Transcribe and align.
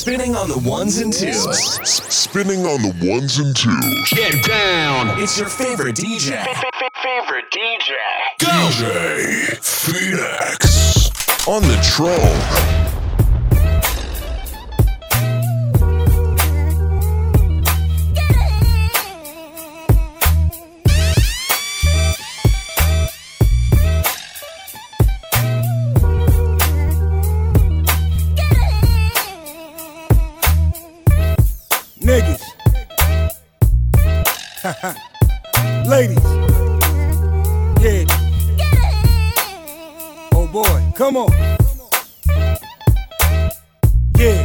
Spinning 0.00 0.34
on 0.34 0.48
the 0.48 0.56
ones 0.56 0.96
and 0.96 1.12
twos. 1.12 1.58
Spinning 1.86 2.64
on 2.64 2.80
the 2.80 3.06
ones 3.06 3.38
and 3.38 3.54
twos. 3.54 4.08
Get 4.08 4.42
down. 4.46 5.20
It's 5.20 5.38
your 5.38 5.50
favorite 5.50 5.94
DJ. 5.94 6.42
Favorite 7.02 7.50
DJ. 7.52 7.98
DJ 8.38 9.58
Phoenixx 9.60 11.46
on 11.46 11.60
the 11.64 11.78
troll. 11.82 12.79
Come 41.10 41.16
on. 41.16 41.32
Yeah. 44.16 44.44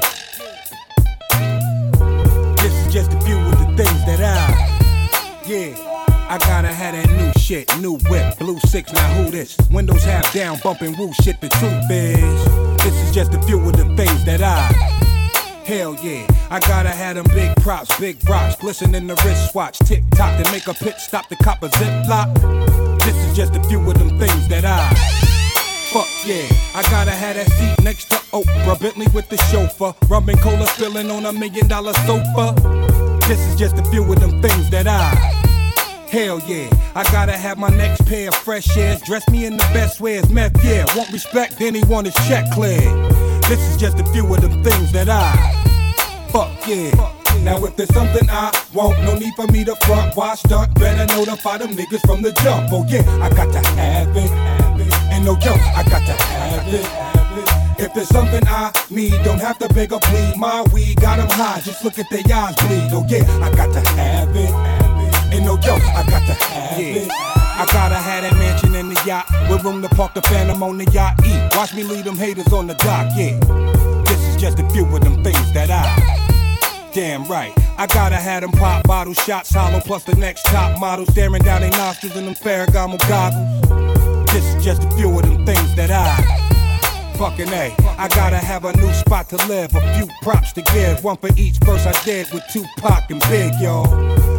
This 2.57 2.73
is 2.73 2.93
just 2.93 3.13
a 3.13 3.21
few 3.21 3.37
of 3.37 3.59
the 3.59 3.73
things 3.77 4.05
that 4.05 4.19
I. 4.21 5.45
Yeah. 5.47 5.75
I 6.27 6.39
gotta 6.39 6.69
have 6.69 6.95
that 6.95 7.07
new 7.11 7.31
shit, 7.39 7.69
new 7.79 7.97
whip, 8.09 8.39
blue 8.39 8.59
six, 8.61 8.91
now 8.91 9.13
who 9.13 9.29
this? 9.29 9.55
Windows 9.69 10.03
half 10.03 10.33
down, 10.33 10.57
bumping 10.63 10.97
woo 10.97 11.13
shit, 11.13 11.39
the 11.39 11.49
truth 11.49 11.85
is. 11.91 12.83
This 12.83 12.95
is 13.07 13.13
just 13.13 13.35
a 13.35 13.41
few 13.43 13.59
of 13.59 13.73
the 13.77 13.85
things 13.95 14.25
that 14.25 14.41
I. 14.41 14.63
Hell 15.65 15.95
yeah, 16.01 16.25
I 16.49 16.59
gotta 16.61 16.89
have 16.89 17.15
them 17.15 17.27
big 17.35 17.55
props, 17.57 17.95
big 17.99 18.27
rocks, 18.27 18.55
glisten 18.55 18.95
in 18.95 19.05
the 19.05 19.15
wristwatch, 19.23 19.77
tick 19.79 20.03
tock 20.15 20.43
to 20.43 20.51
make 20.51 20.67
a 20.67 20.73
pit 20.73 20.95
stop 20.97 21.29
the 21.29 21.35
cop 21.35 21.61
a 21.61 21.69
ziplock. 21.69 22.99
This 23.01 23.15
is 23.15 23.35
just 23.37 23.55
a 23.55 23.63
few 23.65 23.79
of 23.79 23.99
them 23.99 24.17
things 24.17 24.47
that 24.47 24.65
I. 24.65 25.34
Fuck 25.95 26.27
yeah, 26.27 26.45
I 26.75 26.83
gotta 26.91 27.11
have 27.11 27.37
that 27.37 27.49
seat 27.51 27.81
next 27.81 28.09
to 28.09 28.17
Oprah, 28.35 28.77
Bentley 28.77 29.07
with 29.13 29.29
the 29.29 29.37
chauffeur, 29.47 29.95
rum 30.09 30.27
cola 30.43 30.67
spilling 30.67 31.09
on 31.09 31.25
a 31.25 31.31
million 31.31 31.69
dollar 31.69 31.93
sofa. 32.03 32.53
This 33.29 33.39
is 33.47 33.55
just 33.55 33.77
a 33.77 33.85
few 33.85 34.03
of 34.03 34.19
them 34.19 34.41
things 34.41 34.69
that 34.71 34.87
I. 34.87 35.07
Hell 36.11 36.41
yeah, 36.47 36.69
I 36.95 37.03
gotta 37.13 37.31
have 37.31 37.57
my 37.57 37.69
next 37.69 38.05
pair 38.07 38.27
of 38.27 38.35
fresh 38.35 38.75
airs. 38.75 39.01
Dress 39.03 39.25
me 39.29 39.45
in 39.45 39.55
the 39.55 39.63
best 39.71 40.01
ways, 40.01 40.29
meth, 40.29 40.61
yeah. 40.65 40.83
Want 40.97 41.13
respect, 41.13 41.59
then 41.59 41.73
he 41.73 41.83
want 41.85 42.07
his 42.07 42.27
check 42.27 42.43
cleared. 42.51 42.91
This 43.43 43.61
is 43.61 43.77
just 43.77 43.97
a 43.97 44.03
few 44.11 44.25
of 44.35 44.41
them 44.41 44.61
things 44.65 44.91
that 44.91 45.07
I. 45.07 45.31
Fuck 46.27 46.67
yeah. 46.67 46.91
Now 47.45 47.63
if 47.63 47.77
there's 47.77 47.93
something 47.93 48.29
I 48.29 48.51
want, 48.73 49.01
no 49.03 49.17
need 49.17 49.33
for 49.35 49.47
me 49.47 49.63
to 49.63 49.77
front. 49.85 50.13
Why 50.17 50.35
stunt? 50.35 50.75
Better 50.75 51.05
notify 51.15 51.59
them 51.59 51.71
niggas 51.71 52.05
from 52.05 52.21
the 52.21 52.33
jump. 52.43 52.73
Oh 52.73 52.85
yeah, 52.89 52.99
I 53.23 53.29
got 53.29 53.53
to 53.53 53.65
have 53.79 54.17
it. 54.17 54.64
And 55.15 55.23
no 55.23 55.37
joke, 55.37 55.61
I 55.73 55.81
got 55.83 56.05
to 56.05 56.11
have 56.11 56.67
it. 56.67 56.85
If 57.79 57.93
there's 57.93 58.09
something 58.09 58.43
I 58.47 58.71
need, 58.89 59.15
don't 59.23 59.39
have 59.39 59.57
to 59.59 59.73
beg 59.73 59.93
or 59.93 60.01
plead. 60.01 60.35
My 60.35 60.61
weed 60.73 60.99
got 60.99 61.19
'em 61.19 61.29
high, 61.29 61.61
just 61.61 61.85
look 61.85 61.97
at 61.97 62.09
their 62.09 62.23
eyes 62.35 62.55
bleed. 62.57 62.89
Oh 62.91 63.05
yeah, 63.07 63.23
I 63.41 63.49
got 63.55 63.71
to 63.71 63.79
have 63.91 64.35
it. 64.35 65.33
Ain't 65.33 65.45
no 65.45 65.55
joke, 65.57 65.81
I 65.81 66.03
got 66.03 66.25
to 66.27 66.33
have 66.33 66.79
it. 66.79 67.09
I 67.57 67.65
gotta 67.71 67.95
have 67.95 68.23
that 68.23 68.33
mansion 68.33 68.75
in 68.75 68.89
the 68.89 69.01
yacht 69.05 69.25
with 69.49 69.63
room 69.63 69.81
to 69.81 69.87
park 69.87 70.13
the 70.13 70.21
phantom 70.23 70.61
on 70.61 70.77
the 70.77 70.91
yacht. 70.91 71.13
E. 71.25 71.31
Watch 71.55 71.73
me 71.73 71.83
lead 71.83 72.03
them 72.03 72.17
haters 72.17 72.51
on 72.51 72.67
the 72.67 72.73
dock, 72.73 73.07
yeah. 73.15 73.39
This 74.03 74.19
is 74.27 74.35
just 74.35 74.59
a 74.59 74.69
few 74.71 74.85
of 74.93 75.01
them 75.01 75.23
things 75.23 75.53
that 75.53 75.71
I. 75.71 76.91
Damn 76.91 77.23
right, 77.25 77.53
I 77.77 77.87
gotta 77.87 78.17
have 78.17 78.41
them 78.41 78.51
pop 78.51 78.83
bottle 78.85 79.13
shots 79.13 79.53
hollow 79.53 79.79
plus 79.79 80.03
the 80.03 80.15
next 80.15 80.43
top 80.47 80.77
model 80.81 81.05
staring 81.05 81.43
down 81.43 81.61
their 81.61 81.71
nostrils 81.71 82.17
in 82.17 82.25
them 82.25 82.35
Ferragamo 82.35 82.97
goggles. 83.07 83.84
This 84.35 84.53
is 84.53 84.65
just 84.65 84.83
a 84.83 84.91
few 84.97 85.17
of 85.17 85.21
them 85.21 85.45
things 85.45 85.75
that 85.75 85.91
I. 85.91 87.15
Fucking 87.17 87.47
A, 87.53 87.73
I 87.97 88.09
gotta 88.09 88.35
have 88.35 88.65
a 88.65 88.75
new 88.75 88.91
spot 88.91 89.29
to 89.29 89.37
live, 89.47 89.73
a 89.73 89.95
few 89.95 90.09
props 90.21 90.51
to 90.51 90.61
give, 90.61 91.01
one 91.05 91.15
for 91.15 91.29
each 91.37 91.55
verse 91.59 91.85
I 91.87 91.93
did 92.03 92.29
with 92.33 92.43
Tupac 92.51 93.09
and 93.11 93.21
Big, 93.29 93.53
y'all. 93.61 93.87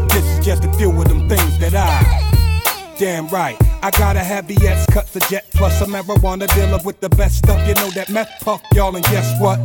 This 0.09 0.23
is 0.23 0.45
just 0.45 0.67
a 0.67 0.73
few 0.75 0.91
of 0.91 1.09
them 1.09 1.27
things 1.31 1.59
that 1.61 1.75
I. 1.75 2.95
Damn 2.99 3.27
right, 3.29 3.57
I 3.83 3.91
gotta 3.91 4.21
have 4.21 4.47
the 4.47 4.69
X 4.69 4.84
cuts 4.93 5.17
a 5.17 5.21
jet 5.31 5.47
plus 5.55 5.81
a 5.81 5.87
marijuana 5.87 6.47
dealer 6.55 6.78
with 6.84 7.01
the 7.01 7.09
best 7.09 7.39
stuff. 7.39 7.67
You 7.67 7.75
know 7.77 7.89
that 7.93 8.11
meth 8.11 8.39
puff, 8.43 8.61
y'all, 8.75 8.95
and 8.97 9.05
guess 9.07 9.41
what? 9.41 9.65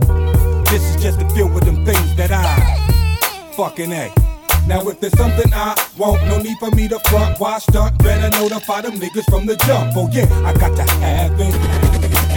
This 0.67 0.81
is 0.81 1.03
just 1.03 1.21
a 1.21 1.29
few 1.31 1.47
of 1.47 1.65
them 1.65 1.83
things 1.83 2.15
that 2.15 2.31
I 2.31 3.51
fucking 3.57 3.91
A. 3.91 4.30
Now 4.67 4.87
if 4.87 4.99
there's 4.99 5.17
something 5.17 5.51
I 5.53 5.75
want, 5.97 6.23
no 6.25 6.39
need 6.39 6.57
for 6.59 6.71
me 6.71 6.87
to 6.87 6.99
front. 7.09 7.39
Why 7.39 7.59
stunt? 7.59 7.97
Better 7.99 8.29
notify 8.37 8.81
them 8.81 8.99
niggas 8.99 9.29
from 9.29 9.45
the 9.45 9.55
jump. 9.57 9.93
Oh 9.95 10.09
yeah, 10.11 10.27
I 10.45 10.53
got 10.53 10.75
to 10.75 10.83
have 11.03 11.39
it. 11.39 11.55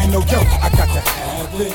And 0.01 0.13
no 0.13 0.21
joke, 0.23 0.49
I 0.63 0.69
got 0.71 0.89
to 0.89 1.01
have 1.01 1.61
it. 1.61 1.75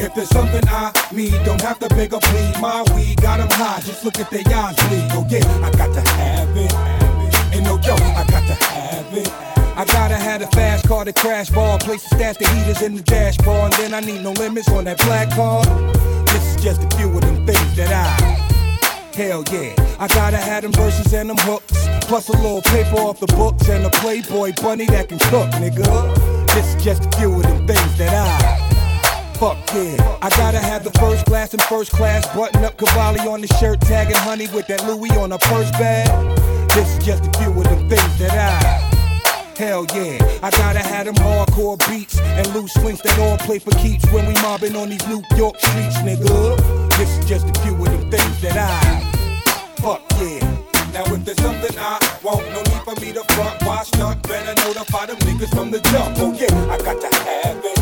If 0.00 0.14
there's 0.14 0.30
something 0.30 0.62
I 0.68 0.92
need, 1.12 1.32
don't 1.44 1.60
have 1.60 1.78
to 1.80 1.88
beg 1.88 2.14
or 2.14 2.20
plead. 2.20 2.60
My 2.60 2.84
weed 2.94 3.20
got 3.20 3.40
'em 3.40 3.50
high, 3.50 3.80
just 3.80 4.04
look 4.04 4.18
at 4.20 4.30
their 4.30 4.44
eyes 4.54 4.76
bleed. 4.88 5.10
Oh 5.12 5.26
yeah, 5.28 5.66
I 5.66 5.70
got 5.72 5.92
to 5.92 6.10
have 6.12 6.56
it. 6.56 6.72
Ain't 7.54 7.64
no 7.64 7.78
joke, 7.78 8.00
I 8.00 8.24
got 8.30 8.46
to 8.46 8.54
have 8.54 9.12
it. 9.12 9.28
I 9.78 9.84
gotta 9.84 10.16
have 10.16 10.42
a 10.42 10.48
fast 10.48 10.88
car 10.88 11.04
to 11.04 11.12
crash 11.12 11.50
bar, 11.50 11.78
place 11.78 12.02
to 12.02 12.08
stash 12.16 12.36
the 12.38 12.48
heaters 12.48 12.82
in 12.82 12.96
the 12.96 13.02
dash 13.02 13.36
bar, 13.38 13.66
and 13.66 13.74
then 13.74 13.94
I 13.94 14.00
need 14.00 14.22
no 14.22 14.32
limits 14.32 14.68
on 14.70 14.84
that 14.84 14.98
black 14.98 15.30
card. 15.30 15.66
This 16.26 16.56
is 16.56 16.62
just 16.62 16.82
a 16.82 16.96
few 16.96 17.08
of 17.14 17.20
them 17.20 17.46
things 17.46 17.76
that 17.76 17.92
I. 17.92 18.47
Hell 19.18 19.42
yeah, 19.50 19.74
I 19.98 20.06
gotta 20.06 20.36
have 20.36 20.62
them 20.62 20.70
verses 20.70 21.12
and 21.12 21.28
them 21.28 21.36
hooks, 21.40 21.88
plus 22.06 22.28
a 22.28 22.36
little 22.36 22.62
paper 22.62 22.98
off 22.98 23.18
the 23.18 23.26
books 23.26 23.68
and 23.68 23.84
a 23.84 23.90
Playboy 23.90 24.52
bunny 24.62 24.86
that 24.86 25.08
can 25.08 25.18
cook, 25.18 25.50
nigga. 25.58 26.46
This 26.54 26.76
is 26.76 26.84
just 26.84 27.04
a 27.04 27.18
few 27.18 27.34
of 27.34 27.42
them 27.42 27.66
things 27.66 27.98
that 27.98 28.14
I. 28.14 29.34
Fuck 29.34 29.58
yeah, 29.74 30.18
I 30.22 30.30
gotta 30.30 30.60
have 30.60 30.84
the 30.84 30.92
first 31.00 31.26
class 31.26 31.52
and 31.52 31.60
first 31.62 31.90
class 31.90 32.32
button 32.32 32.64
up 32.64 32.78
Cavalli 32.78 33.18
on 33.26 33.40
the 33.40 33.48
shirt, 33.58 33.80
tagging 33.80 34.14
honey 34.14 34.46
with 34.54 34.68
that 34.68 34.86
Louis 34.86 35.10
on 35.18 35.32
her 35.32 35.38
purse 35.38 35.72
bag. 35.72 36.06
This 36.76 36.88
is 36.96 37.04
just 37.04 37.26
a 37.26 37.38
few 37.40 37.50
of 37.50 37.64
them 37.64 37.88
things 37.88 38.18
that 38.20 38.30
I. 38.30 38.98
Hell 39.58 39.84
yeah, 39.96 40.38
I 40.44 40.50
gotta 40.50 40.78
have 40.78 41.06
them 41.06 41.16
hardcore 41.16 41.76
beats 41.88 42.20
and 42.20 42.46
loose 42.54 42.72
swings 42.74 43.02
that 43.02 43.18
all 43.18 43.36
play 43.38 43.58
for 43.58 43.72
keeps 43.72 44.08
when 44.12 44.26
we 44.26 44.34
mobbing 44.34 44.76
on 44.76 44.90
these 44.90 45.04
New 45.08 45.24
York 45.36 45.58
streets, 45.58 45.96
nigga. 46.06 46.88
This 46.96 47.18
is 47.18 47.28
just 47.28 47.48
a 47.48 47.60
few 47.62 47.74
of 47.74 47.84
them 47.84 48.08
things 48.12 48.40
that 48.42 48.56
I. 48.56 49.07
Fuck 49.80 50.02
yeah. 50.18 50.40
Now 50.92 51.04
if 51.14 51.24
there's 51.24 51.40
something 51.40 51.78
I 51.78 52.18
want, 52.24 52.44
no 52.50 52.62
need 52.62 52.82
for 52.82 53.00
me 53.00 53.12
to 53.12 53.22
front. 53.34 53.62
Why 53.62 53.84
stunt? 53.84 54.22
Better 54.24 54.54
notify 54.66 55.06
them 55.06 55.16
niggas 55.18 55.54
from 55.54 55.70
the 55.70 55.80
jump. 55.80 56.16
Oh 56.18 56.32
yeah, 56.32 56.72
I 56.72 56.78
got 56.78 57.00
to 57.00 57.16
have 57.16 57.64
it. 57.64 57.77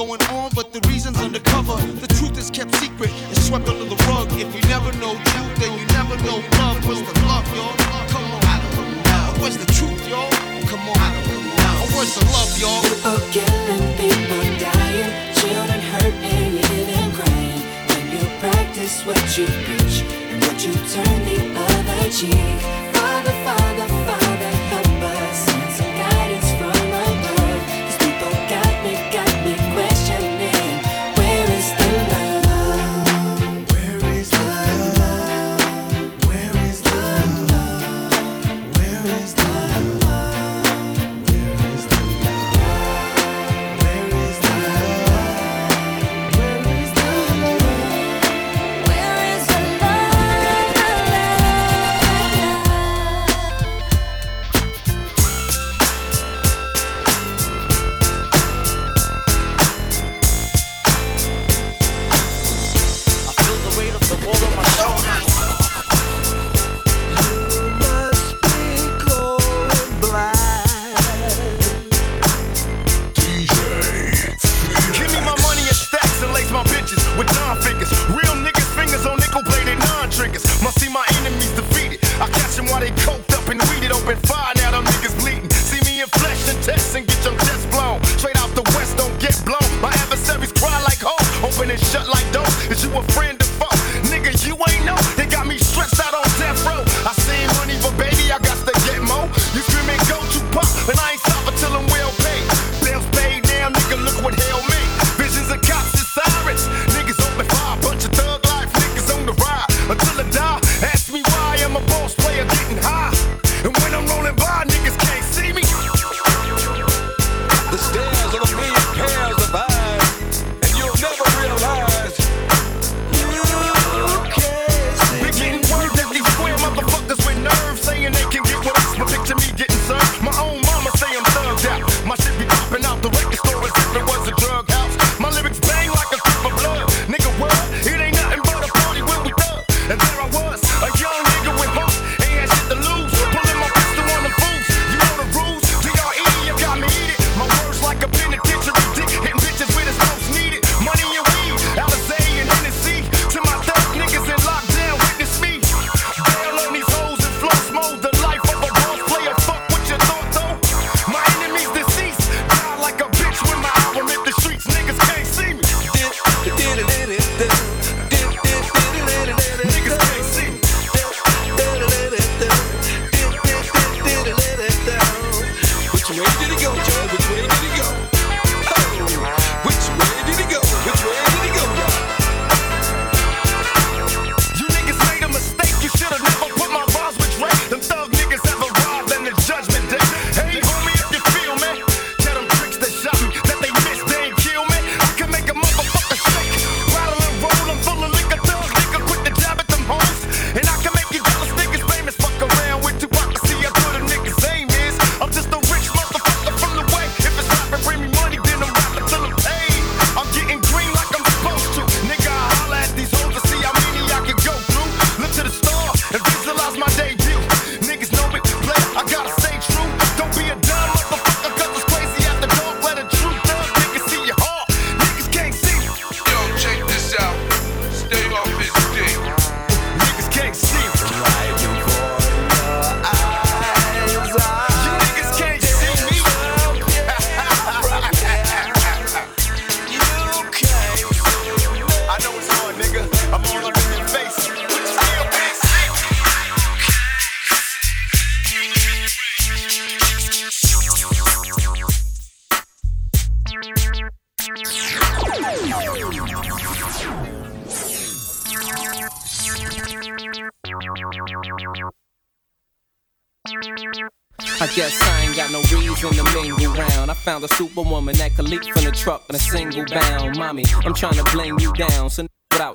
going 0.00 0.22
on, 0.32 0.48
but 0.54 0.72
the 0.72 0.80
reason's 0.88 1.20
undercover. 1.20 1.76
The 2.00 2.08
truth 2.16 2.38
is 2.38 2.48
kept 2.50 2.74
secret 2.76 3.10
it's 3.28 3.44
swept 3.48 3.68
under 3.68 3.84
the 3.84 4.00
rug. 4.08 4.32
If 4.32 4.48
you 4.56 4.62
never 4.64 4.90
know 4.96 5.12
truth, 5.12 5.54
then 5.60 5.72
you 5.78 5.84
never 5.92 6.16
know 6.24 6.40
love. 6.56 6.80
What's 6.88 7.04
the 7.04 7.16
love, 7.28 7.44
y'all? 7.52 7.76
Come 8.08 8.24
on, 8.32 8.40
I 8.48 8.56
don't 8.72 8.92
know. 9.04 9.42
Where's 9.42 9.58
the 9.60 9.68
truth, 9.76 10.00
y'all? 10.08 10.32
Come 10.72 10.80
on, 10.88 10.96
I 10.96 11.08
don't 11.28 11.44
know. 11.52 11.76
Where's 11.92 12.14
the 12.16 12.24
love, 12.32 12.52
y'all? 12.56 12.80
People 12.80 13.20
killing, 13.36 13.86
people 14.00 14.44
dying, 14.56 15.12
children 15.36 15.80
hurting, 15.92 16.54
and 16.96 17.12
crying. 17.12 17.60
When 17.92 18.04
you 18.14 18.24
practice 18.40 19.04
what 19.04 19.20
you 19.36 19.46
preach 19.68 20.00
and 20.32 20.40
what 20.44 20.56
you 20.64 20.72
turn 20.96 21.18
the 21.28 21.38
other 21.60 22.08
cheek, 22.08 22.56
Father, 22.96 23.36
Father, 23.44 23.88
Father. 24.08 24.29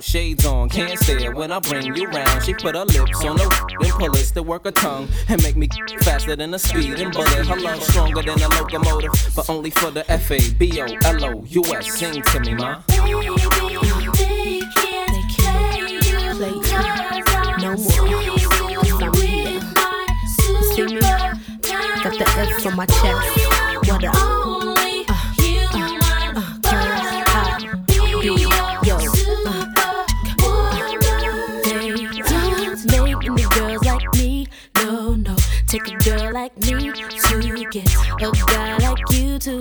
shades 0.05 0.45
on, 0.45 0.69
can't 0.69 0.97
stare 0.99 1.31
when 1.31 1.51
I 1.51 1.59
bring 1.59 1.95
you 1.95 2.07
round. 2.07 2.43
She 2.43 2.53
put 2.53 2.75
her 2.75 2.85
lips 2.85 3.23
on 3.23 3.37
the 3.37 3.75
then 3.81 3.91
pullets 3.91 4.31
to 4.31 4.43
work 4.43 4.65
her 4.65 4.71
tongue 4.71 5.07
and 5.27 5.41
make 5.43 5.55
me 5.55 5.67
faster 6.01 6.35
than 6.35 6.53
a 6.53 6.59
speeding 6.59 7.11
bullet. 7.11 7.47
Her 7.47 7.59
love 7.59 7.81
stronger 7.83 8.21
than 8.21 8.41
a 8.41 8.49
locomotive, 8.49 9.11
but 9.35 9.49
only 9.49 9.71
for 9.71 9.91
the 9.91 10.09
F 10.11 10.31
A 10.31 10.39
B 10.53 10.81
O 10.81 10.85
L 10.85 11.25
O 11.25 11.43
U 11.47 11.63
S. 11.75 11.97
Sing 11.97 12.21
to 12.21 12.39
me, 12.41 12.53
ma. 12.53 12.81
Baby, 12.87 13.09
you, 13.09 13.37
See 20.75 20.83
me, 20.83 20.99
got 20.99 22.13
the 22.19 22.25
F 22.37 22.65
on 22.65 22.75
my 22.75 22.85
chest. 22.85 23.89
What 23.89 24.03
up? 24.03 24.44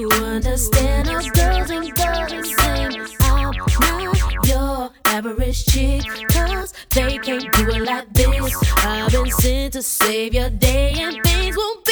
You 0.05 0.11
understand 0.11 1.09
us 1.09 1.31
girls 1.31 1.71
and 1.71 1.95
girls 1.95 2.31
same. 2.59 3.07
Oh, 3.23 3.53
I'm 3.81 4.13
not 4.13 4.47
your 4.47 4.91
average 5.07 5.65
chick, 5.65 6.03
cause 6.29 6.75
they 6.91 7.17
can't 7.17 7.51
do 7.55 7.71
it 7.71 7.83
like 7.87 8.13
this. 8.13 8.55
I've 8.85 9.11
been 9.11 9.31
sent 9.31 9.73
to 9.73 9.83
save 9.83 10.35
your 10.35 10.51
day, 10.51 10.93
and 10.99 11.25
things 11.25 11.57
won't 11.57 11.84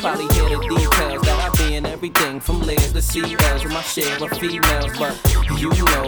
Probably 0.00 0.24
hear 0.34 0.48
the 0.48 0.56
details 0.62 1.22
that 1.24 1.52
I've 1.52 1.58
been 1.58 1.84
everything 1.84 2.40
from 2.40 2.62
layers 2.62 2.90
to 2.94 3.00
CLs 3.00 3.64
with 3.64 3.72
my 3.74 3.82
share 3.82 4.16
of 4.24 4.30
females, 4.38 4.90
but 4.98 5.14
you 5.60 5.68
know. 5.68 5.99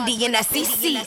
Fendi 0.00 0.24
and 0.24 0.34
that 0.34 0.46
CC. 0.46 1.04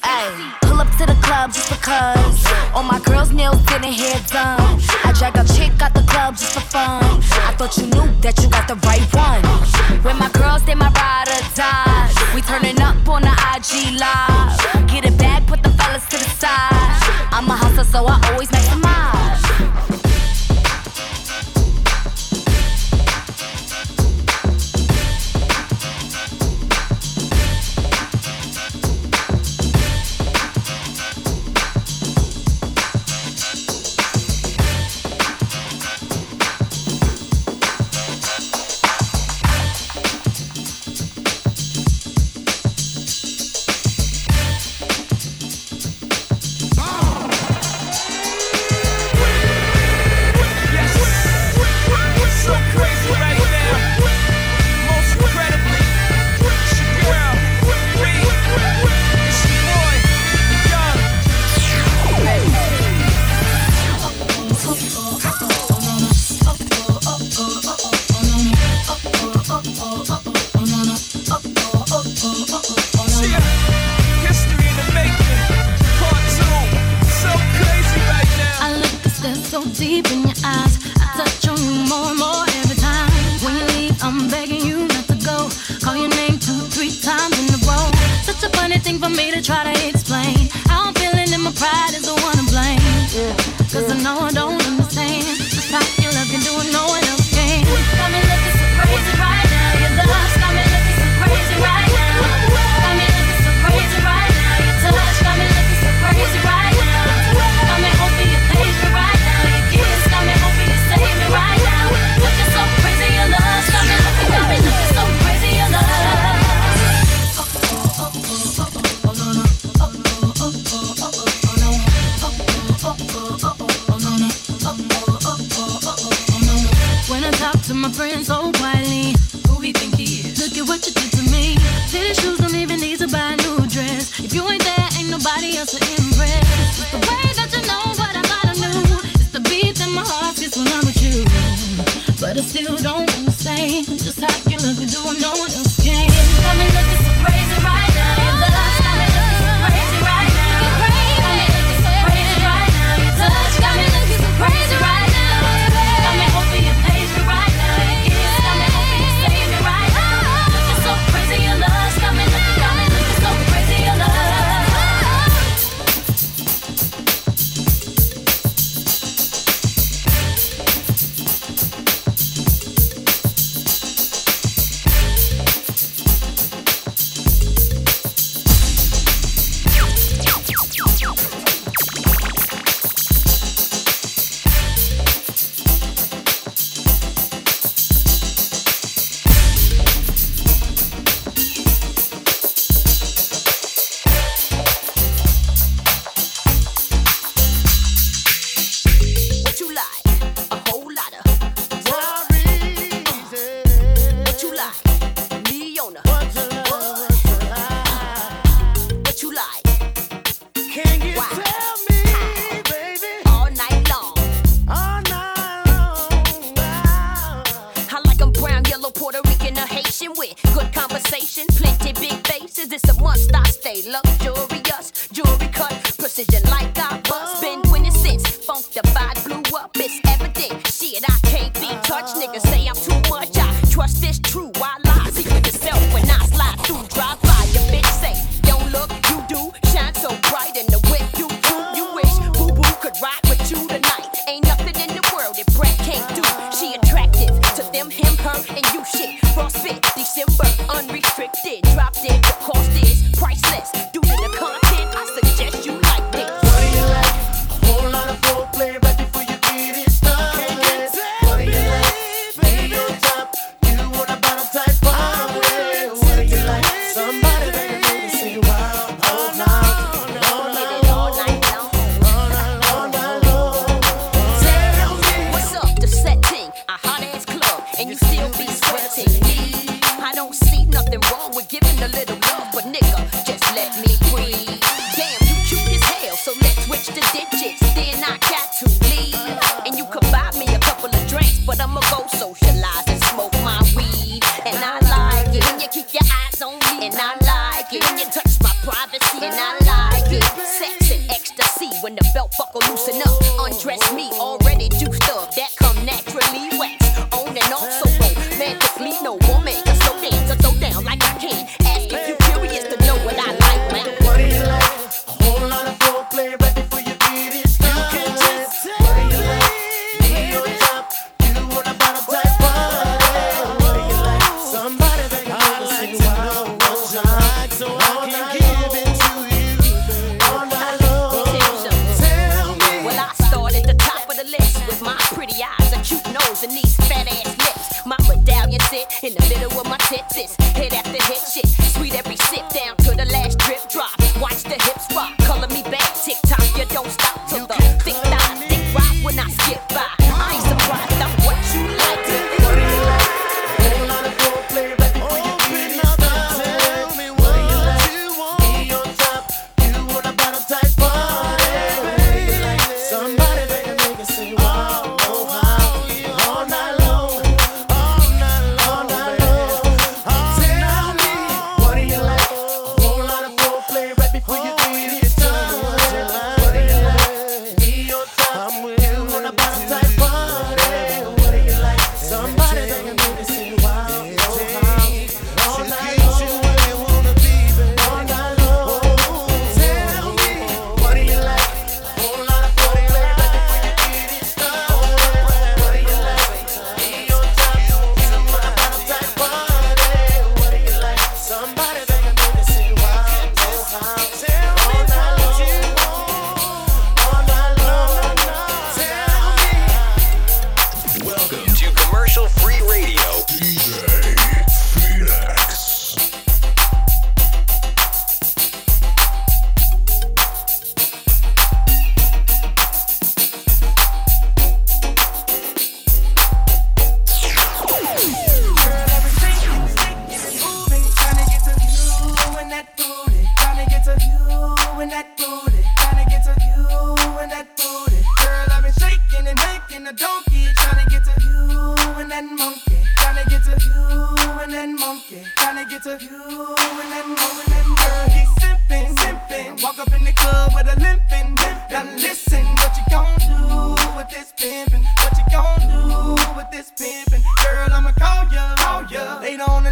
Pull 0.62 0.80
up 0.80 0.90
to 0.98 1.06
the 1.06 1.18
club 1.22 1.54
just 1.54 1.70
because. 1.70 2.46
All 2.74 2.84
my 2.84 3.00
girls' 3.00 3.32
nails 3.32 3.62
getting 3.66 3.94
hair 3.94 4.20
done. 4.28 4.80
I 5.04 5.14
drag 5.18 5.36
a 5.36 5.44
chick 5.54 5.82
out 5.82 5.94
the 5.94 6.04
club 6.04 6.36
just 6.36 6.54
for 6.54 6.62
fun. 6.62 7.04
I 7.48 7.56
thought 7.58 7.78
you 7.78 7.88
knew 7.88 8.10
that 8.22 8.38
you 8.42 8.50
got 8.50 8.68
the 8.68 8.76
right 8.88 9.02
one. 9.14 9.23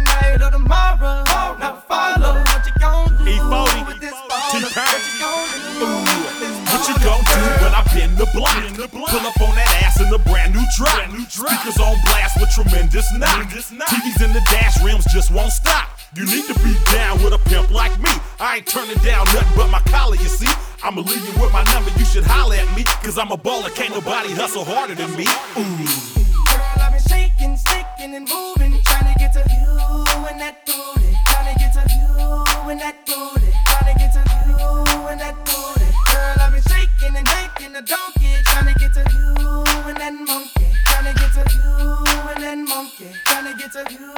Tonight 0.02 0.42
or 0.42 0.50
tomorrow. 0.50 1.24
Now 1.58 1.82
follow 1.86 2.34
what 2.34 2.66
you 2.66 2.72
gon' 2.78 3.08
do 3.18 3.24
E40, 3.24 3.86
with 3.86 4.00
this 4.00 4.14
baller. 4.28 4.42
What 4.42 4.62
you 4.62 5.14
gon' 5.22 5.48
do 5.78 5.90
What 6.70 6.82
you 6.88 6.96
gon' 7.02 7.22
do 7.22 7.40
when 7.62 7.74
I 7.74 7.82
bend 7.94 8.16
the 8.18 8.26
block? 8.34 8.56
Pull 8.90 9.26
up 9.26 9.40
on 9.40 9.54
that 9.54 9.82
ass 9.84 10.00
in 10.00 10.12
a 10.12 10.18
brand 10.18 10.54
new 10.54 10.64
drop. 10.76 11.10
Speakers 11.30 11.78
on 11.78 11.96
blast 12.06 12.40
with 12.40 12.50
tremendous 12.50 13.06
knock. 13.14 13.48
TVs 13.48 14.24
in 14.24 14.32
the 14.32 14.42
dash 14.50 14.82
rims 14.82 15.04
just 15.12 15.30
won't 15.30 15.52
stop. 15.52 15.88
You 16.14 16.26
need 16.26 16.44
to 16.46 16.54
be 16.60 16.76
down 16.92 17.22
with 17.22 17.32
a 17.32 17.38
pimp 17.38 17.70
like 17.70 17.98
me. 18.00 18.10
I 18.38 18.56
ain't 18.56 18.66
turning 18.66 18.98
down 18.98 19.24
nothing 19.26 19.56
but 19.56 19.70
my 19.70 19.80
collar, 19.80 20.16
you 20.16 20.28
see. 20.28 20.52
I'ma 20.82 21.00
leave 21.00 21.24
you 21.24 21.42
with 21.42 21.52
my 21.52 21.62
number, 21.72 21.90
you 21.96 22.04
should 22.04 22.24
holler 22.24 22.56
at 22.56 22.76
me. 22.76 22.84
Cause 23.02 23.16
I'm 23.16 23.30
a 23.30 23.36
baller, 23.36 23.72
can't 23.74 23.94
nobody 23.94 24.32
hustle 24.32 24.64
harder 24.64 24.94
than 24.94 25.10
me. 25.16 25.26
Ooh. 25.56 26.22
Girl, 26.52 26.60
I've 26.84 26.92
been 26.92 27.00
shaking, 27.08 27.56
sticking, 27.56 28.14
and 28.14 28.28
moving, 28.28 28.61
that 30.42 30.66
booty, 30.66 31.14
trying 31.30 31.54
to 31.54 31.54
get 31.54 31.70
to 31.70 31.86
you 31.94 32.10
and 32.66 32.80
that 32.82 32.98
booty, 33.06 33.46
trying 33.70 33.86
to 33.86 33.94
get 33.94 34.10
to 34.10 34.22
you 34.50 34.58
and 35.06 35.22
that 35.22 35.38
booty. 35.46 35.86
Girl, 36.10 36.34
I've 36.42 36.50
been 36.50 36.66
shaking 36.66 37.14
and 37.14 37.26
making 37.30 37.78
a 37.78 37.82
donkey, 37.86 38.34
trying 38.50 38.66
to 38.66 38.74
get 38.74 38.90
to 38.98 39.06
you 39.14 39.38
and 39.86 39.94
that 40.02 40.10
monkey, 40.10 40.66
trying 40.90 41.06
to 41.06 41.14
get 41.14 41.30
to 41.38 41.46
you 41.46 41.70
and 42.26 42.42
that 42.42 42.58
monkey, 42.58 43.06
trying 43.22 43.46
to 43.46 43.54
get 43.54 43.70
to 43.70 43.86
you 43.94 44.10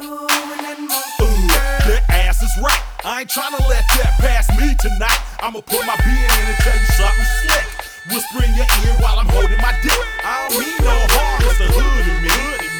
and 0.49 0.61
that 0.65 0.79
monkey. 0.81 1.29
Ooh, 1.29 1.45
that 1.93 2.01
ass 2.09 2.41
is 2.41 2.57
right. 2.57 2.81
I 3.05 3.21
ain't 3.21 3.29
tryna 3.29 3.61
let 3.69 3.85
that 4.01 4.17
pass 4.17 4.49
me 4.57 4.73
tonight. 4.81 5.21
I'ma 5.45 5.61
put 5.61 5.85
my 5.85 5.93
being 6.09 6.25
in 6.25 6.45
and 6.49 6.57
tell 6.65 6.73
you 6.73 6.89
something 6.97 7.29
slick. 7.45 7.65
Whisper 8.09 8.41
in 8.41 8.49
your 8.57 8.65
ear 8.65 8.97
while 8.97 9.21
I'm 9.21 9.29
holding 9.29 9.61
my 9.61 9.77
dick. 9.85 10.01
I 10.25 10.49
don't 10.49 10.57
mean 10.57 10.73
no 10.81 10.97
harm, 11.05 11.53
it's 11.53 11.61
the 11.61 11.69
hood 11.69 12.05
in 12.09 12.17
me. 12.25 12.33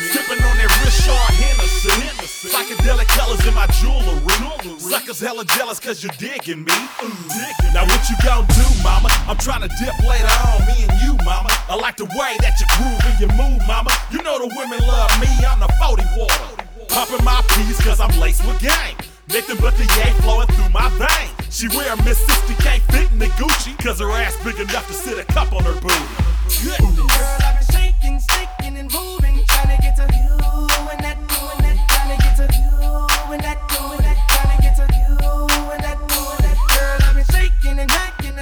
Sipping 0.10 0.41
on 0.41 0.58
that 0.58 0.73
Richard 0.81 1.29
Hennessy. 1.38 2.14
Psychedelic 2.45 3.08
colors 3.17 3.45
in 3.45 3.53
my 3.53 3.67
jewelry. 3.81 4.79
Suckers 4.79 5.19
hella 5.19 5.45
jealous 5.45 5.79
cause 5.79 6.03
you're 6.03 6.13
digging 6.17 6.63
me. 6.63 6.73
Now 7.73 7.86
what 7.86 8.01
you 8.10 8.15
gon' 8.23 8.45
do, 8.47 8.65
mama? 8.84 9.10
I'm 9.27 9.38
tryna 9.38 9.69
dip 9.79 9.97
later 10.05 10.36
on, 10.45 10.65
me 10.67 10.86
and 10.88 10.93
you, 11.01 11.17
mama. 11.25 11.49
I 11.69 11.75
like 11.75 11.97
the 11.97 12.05
way 12.05 12.38
that 12.39 12.60
you 12.60 12.65
groove 12.77 13.01
and 13.05 13.19
you 13.19 13.27
move, 13.36 13.62
mama. 13.67 13.91
You 14.12 14.21
know 14.23 14.38
the 14.39 14.53
women 14.55 14.79
love 14.88 15.12
me, 15.19 15.27
I'm 15.45 15.60
the 15.60 15.69
40 15.81 16.03
water. 16.17 16.65
Pumping 16.89 17.25
my 17.25 17.41
peas 17.49 17.79
cause 17.81 17.99
I'm 17.99 18.17
laced 18.19 18.45
with 18.45 18.60
gang. 18.62 18.95
Nothing 19.27 19.58
but 19.60 19.75
the 19.75 19.86
yay 19.97 20.12
flowing 20.21 20.47
through 20.47 20.69
my 20.69 20.89
vein. 21.01 21.29
She 21.49 21.67
wear 21.69 21.95
Miss 22.05 22.19
60 22.25 22.53
can't 22.63 22.84
fit 22.91 23.12
in 23.12 23.19
the 23.19 23.27
Gucci 23.41 23.77
cause 23.84 23.99
her 23.99 24.12
ass 24.12 24.38
big 24.43 24.60
enough 24.60 24.88
to 24.88 24.93
sit 24.93 25.17
a 25.17 25.23
cup 25.34 25.51
on 25.51 25.63
her 25.63 25.73
booty. 25.81 25.95
Goodness. 26.62 26.95
Girl, 26.95 27.38
I've 27.41 27.58
been 27.58 27.75
shaking, 27.75 28.19
sticking, 28.19 28.77
and 28.77 28.91
moving, 28.93 29.05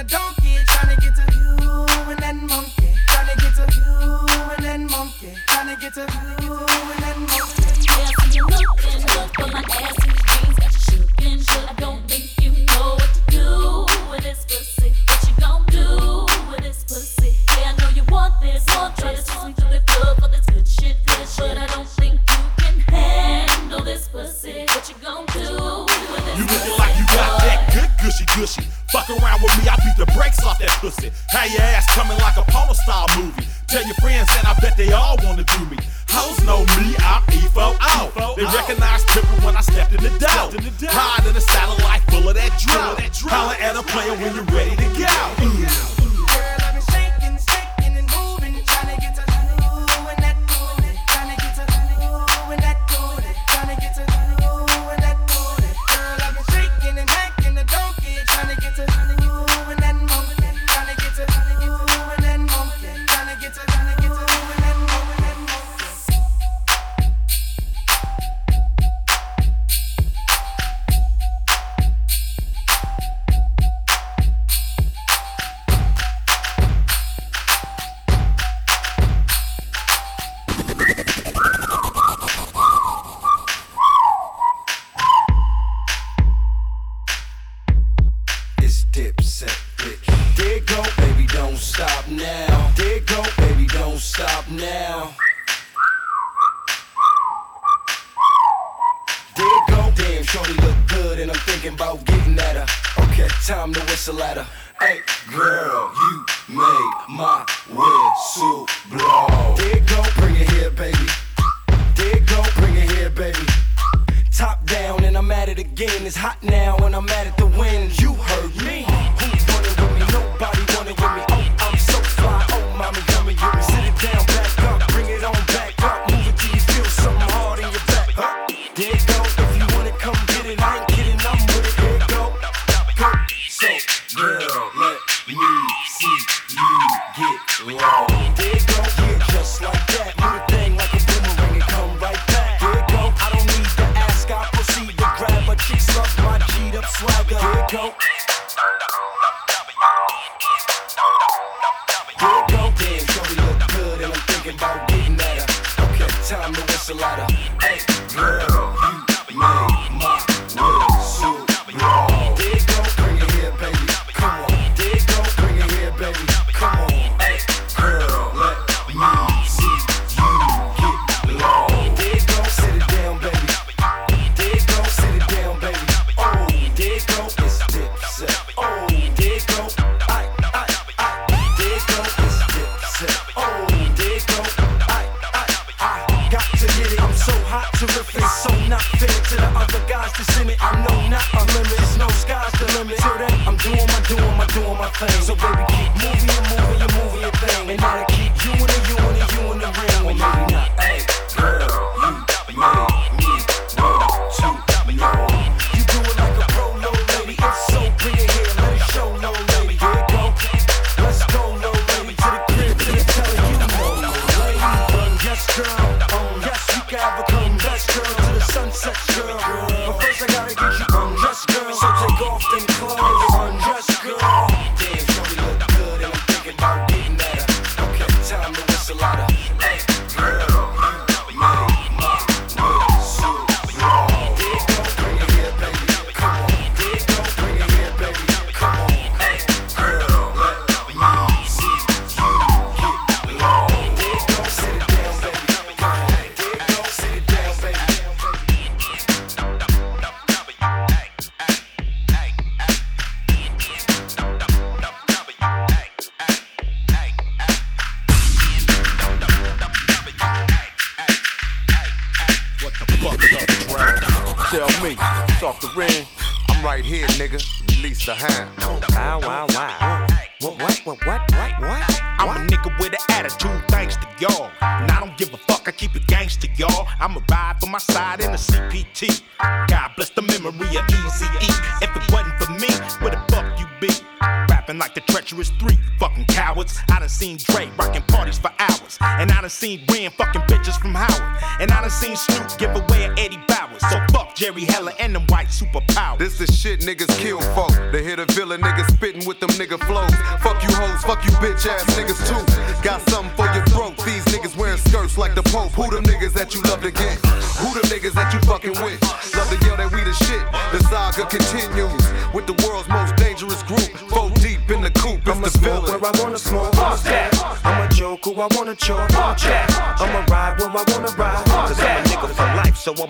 a 0.04 0.08
donkey, 0.08 0.56
trying 0.66 0.94
to 0.96 1.00
get 1.02 1.14
to 1.16 1.24
you 1.38 1.86
and 2.10 2.18
that 2.18 2.36
monkey, 2.36 2.88
trying 3.08 3.28
to 3.28 3.36
get 3.42 3.54
to 3.54 3.64
you 3.78 3.92
and 4.54 4.64
that 4.64 4.80
monkey, 4.90 5.32
trying 5.48 5.74
to 5.74 5.80
get 5.80 5.94
to 5.94 6.00
you 6.00 6.52
and 6.52 7.00
that 7.04 7.16
monkey. 7.18 7.64
Yeah, 7.88 8.06
so 8.06 8.26
you're 8.32 8.46
looking 8.46 9.00
good 9.06 9.30
for 9.34 9.46
my 9.52 9.62
ass 9.80 9.96
in 10.04 10.10
your 10.10 10.24
jeans, 10.28 10.56
got 10.58 10.72
you 10.74 10.80
shookin' 10.88 11.38
shook. 11.40 11.70
I 11.70 11.74
don't 11.78 12.02
think 12.08 12.24
you 12.42 12.50
know 12.66 12.96
what 13.00 13.10
to 13.14 13.22
do 13.30 13.86
with 14.10 14.22
this 14.22 14.44
pussy. 14.44 14.92
What 15.08 15.20
you 15.28 15.34
gon' 15.40 15.64
do 15.68 16.26
with 16.50 16.60
this 16.62 16.84
pussy? 16.84 17.36
Yeah, 17.58 17.72
I 17.72 17.76
know 17.80 17.88
you 17.94 18.04
want 18.10 18.34
this, 18.42 18.64
want 18.76 18.96
this. 18.96 19.24
Swing 19.26 19.54
to 19.54 19.64
the 19.72 19.80
club 19.86 20.20
for 20.20 20.28
this 20.28 20.44
good 20.46 20.68
shit, 20.68 20.96
good 21.06 21.28
shit. 21.28 21.38
But 21.38 21.58
I 21.58 21.66
don't 21.68 21.88
think 21.88 22.20
you 22.28 22.42
can 22.58 22.78
handle 22.92 23.80
this 23.80 24.08
pussy. 24.08 24.66
What 24.68 24.88
you 24.88 24.96
gon' 25.02 25.24
do 25.32 25.86
with 26.12 26.24
this 26.26 26.38
You 26.38 26.44
pussy? 26.44 26.68
looking 26.68 26.78
like 26.78 26.96
you 26.98 27.06
got 27.08 27.40
that 27.40 27.70
good 27.72 27.90
gushy 28.02 28.24
gushy. 28.36 28.73
Fuck 29.04 29.20
around 29.22 29.42
with 29.42 29.52
me, 29.62 29.68
I 29.68 29.76
beat 29.84 29.96
the 29.98 30.06
brakes 30.16 30.42
off 30.44 30.58
that 30.60 30.70
pussy. 30.80 31.10
Have 31.28 31.50
your 31.50 31.60
ass 31.60 31.84
coming 31.94 32.16
like 32.18 32.36
a 32.36 32.44
porno 32.48 32.72
style 32.72 33.06
movie. 33.18 33.44
Tell 33.68 33.84
your 33.84 33.94
friends 33.96 34.28
and 34.38 34.46
I 34.46 34.54
bet 34.60 34.76
they 34.76 34.92
all 34.92 35.16
wanna 35.22 35.44
do 35.44 35.64
me. 35.66 35.76
Hoes 36.08 36.40
know 36.44 36.64
me, 36.80 36.96
I'm 37.00 37.20
E4 37.28 37.76
out. 37.80 38.36
They 38.36 38.44
recognize 38.44 39.04
Tipper 39.12 39.44
when 39.44 39.56
I 39.56 39.60
stepped 39.60 39.92
in 39.92 40.02
the 40.02 40.10
door. 40.16 40.88
Hide 40.88 41.26
in 41.28 41.36
a 41.36 41.40
satellite 41.40 42.02
full 42.08 42.28
of 42.28 42.34
that 42.34 42.58
drill. 42.58 42.96
Holler 43.28 43.56
at 43.60 43.76
a 43.76 43.82
player 43.82 44.14
when 44.16 44.34
you're 44.34 44.44
ready 44.44 44.76
to 44.76 44.88
go. 44.96 45.44
Ooh. 45.44 46.03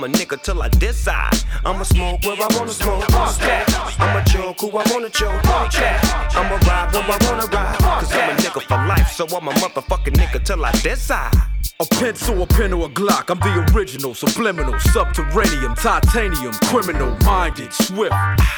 A 0.04 0.06
nigga 0.06 0.36
till 0.42 0.60
I 0.60 0.68
decide. 0.68 1.32
I'ma 1.64 1.82
smoke 1.82 2.22
where 2.24 2.36
I 2.36 2.46
wanna 2.58 2.72
smoke. 2.72 3.04
I'ma 3.10 4.22
choke 4.24 4.60
who 4.60 4.68
I 4.68 4.84
wanna 4.92 5.08
choke. 5.08 5.32
I'ma 5.46 6.56
ride 6.68 6.92
where 6.92 7.10
I 7.10 7.18
wanna 7.22 7.46
ride. 7.46 7.78
Cause 7.78 8.12
I'm 8.12 8.28
a 8.28 8.34
nigga 8.34 8.60
for 8.68 8.86
life, 8.86 9.10
so 9.12 9.24
I'm 9.34 9.48
a 9.48 9.52
motherfucking 9.52 10.12
nigga 10.12 10.44
till 10.44 10.62
I 10.62 10.72
decide. 10.72 11.53
A 11.84 11.86
pencil, 11.96 12.42
a 12.42 12.46
pen, 12.46 12.72
or 12.72 12.86
a 12.86 12.88
Glock. 12.88 13.28
I'm 13.28 13.38
the 13.40 13.74
original, 13.76 14.14
subliminal, 14.14 14.78
subterranean, 14.80 15.74
titanium, 15.74 16.54
criminal, 16.64 17.14
minded, 17.26 17.74
swift. 17.74 18.14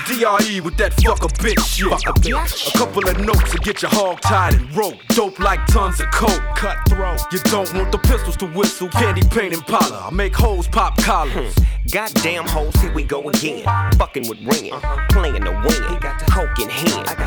DRE 0.06 0.60
with 0.60 0.76
that 0.76 0.92
fuck 1.02 1.24
a 1.24 1.28
bitch 1.42 1.58
shit. 1.66 1.90
Fuck 1.90 2.06
a, 2.06 2.20
bitch. 2.20 2.72
a 2.72 2.78
couple 2.78 3.08
of 3.08 3.18
notes 3.18 3.50
to 3.50 3.58
get 3.58 3.82
your 3.82 3.90
hog 3.90 4.20
tied 4.20 4.54
and 4.54 4.76
rope. 4.76 4.94
Dope 5.08 5.40
like 5.40 5.64
tons 5.66 5.98
of 5.98 6.08
coke. 6.12 6.40
Cutthroat. 6.54 7.20
You 7.32 7.40
don't 7.50 7.72
want 7.74 7.90
the 7.90 7.98
pistols 7.98 8.36
to 8.36 8.46
whistle. 8.46 8.88
Candy 8.90 9.22
paint 9.28 9.54
and 9.54 9.66
parlor. 9.66 9.96
I 9.96 10.10
make 10.12 10.36
hoes 10.36 10.68
pop 10.68 10.96
collars. 10.98 11.52
Hmm. 11.56 11.64
Goddamn 11.90 12.46
hoes, 12.46 12.74
here 12.76 12.94
we 12.94 13.02
go 13.02 13.28
again. 13.28 13.64
Fucking 13.98 14.28
with 14.28 14.38
ringing. 14.46 14.72
Uh-huh. 14.72 15.06
Playing 15.10 15.42
the 15.42 15.50
win. 15.50 16.00
Coke 16.30 16.58
in 16.60 16.68
hand. 16.68 17.25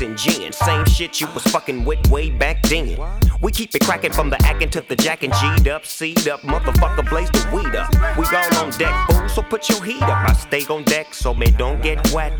And 0.00 0.16
gin. 0.16 0.50
same 0.50 0.86
shit 0.86 1.20
you 1.20 1.26
was 1.34 1.42
fucking 1.44 1.84
with 1.84 2.10
way 2.10 2.30
back 2.30 2.62
then. 2.62 2.98
We 3.42 3.52
keep 3.52 3.74
it 3.74 3.82
cracking 3.82 4.12
from 4.12 4.30
the 4.30 4.42
actin' 4.44 4.70
to 4.70 4.80
the 4.80 4.96
jack 4.96 5.22
and 5.22 5.32
G'd 5.34 5.68
up, 5.68 5.84
seed 5.84 6.26
up, 6.26 6.40
motherfucker 6.40 7.06
blaze 7.10 7.30
the 7.30 7.46
weed 7.52 7.76
up. 7.76 7.92
We 8.16 8.24
all 8.34 8.64
on 8.64 8.70
deck, 8.78 8.94
fool, 9.10 9.28
so 9.28 9.42
put 9.42 9.68
your 9.68 9.84
heat 9.84 10.02
up. 10.02 10.30
I 10.30 10.32
stay 10.32 10.64
on 10.72 10.84
deck 10.84 11.12
so 11.12 11.34
me 11.34 11.50
don't 11.50 11.82
get 11.82 11.98
wet. 12.12 12.32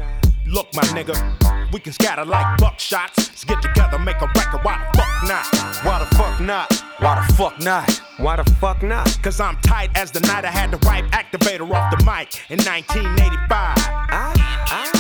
Look, 0.47 0.75
my 0.75 0.83
nigga, 0.85 1.15
we 1.71 1.81
can 1.81 1.93
scatter 1.93 2.25
like 2.25 2.47
buckshots. 2.59 3.19
Let's 3.19 3.45
get 3.45 3.61
together, 3.61 3.99
make 3.99 4.23
a 4.23 4.27
record. 4.27 4.61
Why 4.63 4.79
the 4.93 4.99
fuck 4.99 5.29
not? 5.29 5.85
Why 5.85 5.99
the 5.99 6.17
fuck 6.17 6.41
not? 6.41 6.85
Why 6.99 7.27
the 7.27 7.35
fuck 7.35 7.61
not? 7.61 8.03
Why 8.17 8.37
the 8.37 8.51
fuck 8.53 8.83
not? 8.83 9.19
Cause 9.23 9.39
I'm 9.39 9.57
tight 9.59 9.91
as 9.97 10.11
the 10.11 10.21
night 10.21 10.47
I 10.47 10.51
had 10.51 10.71
the 10.71 10.79
wipe 10.87 11.05
activator 11.11 11.71
off 11.71 11.91
the 11.91 11.99
mic 12.05 12.41
in 12.49 12.59
1985. 12.65 13.51
I, 13.51 14.33
I 14.73 15.00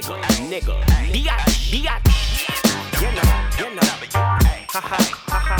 nigga, 0.00 0.16
nigga. 0.48 0.76
Biatch, 1.12 1.70
biatch. 1.70 3.00
You 3.00 3.08
know, 3.16 3.28
you 3.58 3.74
know. 3.74 3.88
Ha 4.12 4.80
ha, 4.80 4.98
ha 5.28 5.38
ha. 5.38 5.56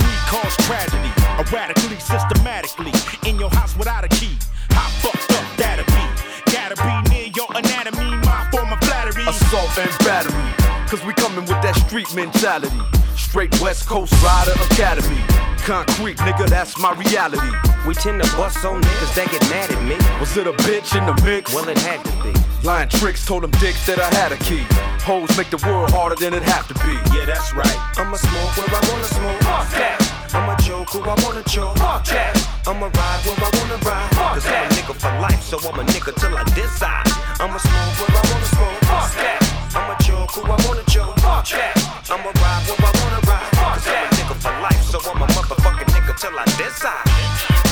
We 0.00 0.12
cause 0.28 0.56
tragedy, 0.66 1.12
erratically, 1.38 1.98
systematically. 2.00 2.92
In 3.28 3.38
your 3.38 3.50
house 3.50 3.76
without 3.76 4.04
a 4.04 4.08
key. 4.08 4.36
How 4.70 4.88
fucked 5.00 5.32
up 5.32 5.56
that'll 5.56 5.86
be? 5.86 6.52
Gotta 6.52 6.76
be 6.76 7.10
near 7.10 7.28
your 7.34 7.48
anatomy, 7.50 8.16
my 8.26 8.48
form 8.50 8.72
of 8.72 8.80
flattery. 8.80 9.26
Assault 9.26 9.78
and 9.78 9.98
battery. 10.00 10.63
Cause 10.94 11.06
we 11.06 11.14
coming 11.14 11.42
with 11.50 11.58
that 11.66 11.74
street 11.74 12.06
mentality. 12.14 12.70
Straight 13.18 13.50
West 13.58 13.82
Coast 13.90 14.14
Rider 14.22 14.54
Academy. 14.70 15.18
Concrete, 15.66 16.14
nigga, 16.22 16.46
that's 16.46 16.78
my 16.78 16.94
reality. 16.94 17.50
We 17.82 17.98
tend 17.98 18.22
to 18.22 18.30
bust 18.38 18.64
on 18.64 18.78
niggas 18.78 19.12
that 19.18 19.26
get 19.26 19.42
mad 19.50 19.74
at 19.74 19.82
me. 19.82 19.98
Was 20.22 20.36
it 20.38 20.46
a 20.46 20.54
bitch 20.62 20.94
in 20.94 21.02
the 21.02 21.18
mix? 21.26 21.50
Well, 21.50 21.66
it 21.66 21.82
had 21.82 21.98
to 22.06 22.14
be. 22.22 22.30
Lying 22.62 22.88
tricks 22.88 23.26
told 23.26 23.42
them 23.42 23.50
dicks 23.58 23.84
that 23.90 23.98
I 23.98 24.06
had 24.14 24.30
a 24.30 24.38
key. 24.46 24.62
Hoes 25.02 25.34
make 25.34 25.50
the 25.50 25.58
world 25.66 25.90
harder 25.90 26.14
than 26.14 26.30
it 26.30 26.46
have 26.46 26.70
to 26.70 26.74
be. 26.86 26.94
Yeah, 27.10 27.26
that's 27.26 27.50
right. 27.58 27.74
I'ma 27.98 28.14
smoke 28.14 28.54
where 28.54 28.70
I 28.70 28.82
wanna 28.86 29.10
smoke. 29.10 29.40
Fuck 29.42 29.66
that. 29.74 29.98
I'ma 30.30 30.54
joke 30.62 30.94
who 30.94 31.02
I 31.02 31.18
wanna 31.26 31.42
joke. 31.50 31.74
Fuck 31.74 32.06
that. 32.14 32.38
I'ma 32.70 32.86
ride 32.86 33.20
where 33.26 33.42
I 33.42 33.50
wanna 33.50 33.82
ride. 33.82 34.10
Fuck 34.14 34.38
Cause 34.38 34.46
I'm 34.46 34.62
a 34.62 34.74
nigga 34.78 34.94
for 34.94 35.10
life, 35.18 35.42
so 35.42 35.58
I'm 35.58 35.74
a 35.74 35.82
nigga 35.90 36.14
till 36.14 36.38
I 36.38 36.46
decide. 36.54 37.10
I'ma 37.42 37.58
smoke 37.58 37.98
where 37.98 38.14
I 38.14 38.22
wanna 38.30 38.46
smoke. 38.46 38.78
Fuck 38.86 39.10
that. 39.18 39.43
I'ma 39.76 39.96
joke 39.98 40.30
who 40.30 40.42
I 40.42 40.56
wanna 40.66 40.84
joke. 40.86 41.16
Fuck 41.18 41.48
that. 41.50 41.74
I'ma 42.08 42.30
ride 42.30 42.62
where 42.68 42.78
I 42.78 42.92
wanna 43.00 43.20
ride. 43.26 43.50
Cause 43.58 43.86
I'm 43.88 44.06
a 44.06 44.08
nigga 44.14 44.34
for 44.38 44.54
life, 44.62 44.82
so 44.84 44.98
I'm 45.10 45.22
a 45.22 45.26
motherfucking 45.26 45.90
nigga 45.94 46.14
till 46.20 46.38
I 46.38 46.44
decide. 46.56 47.63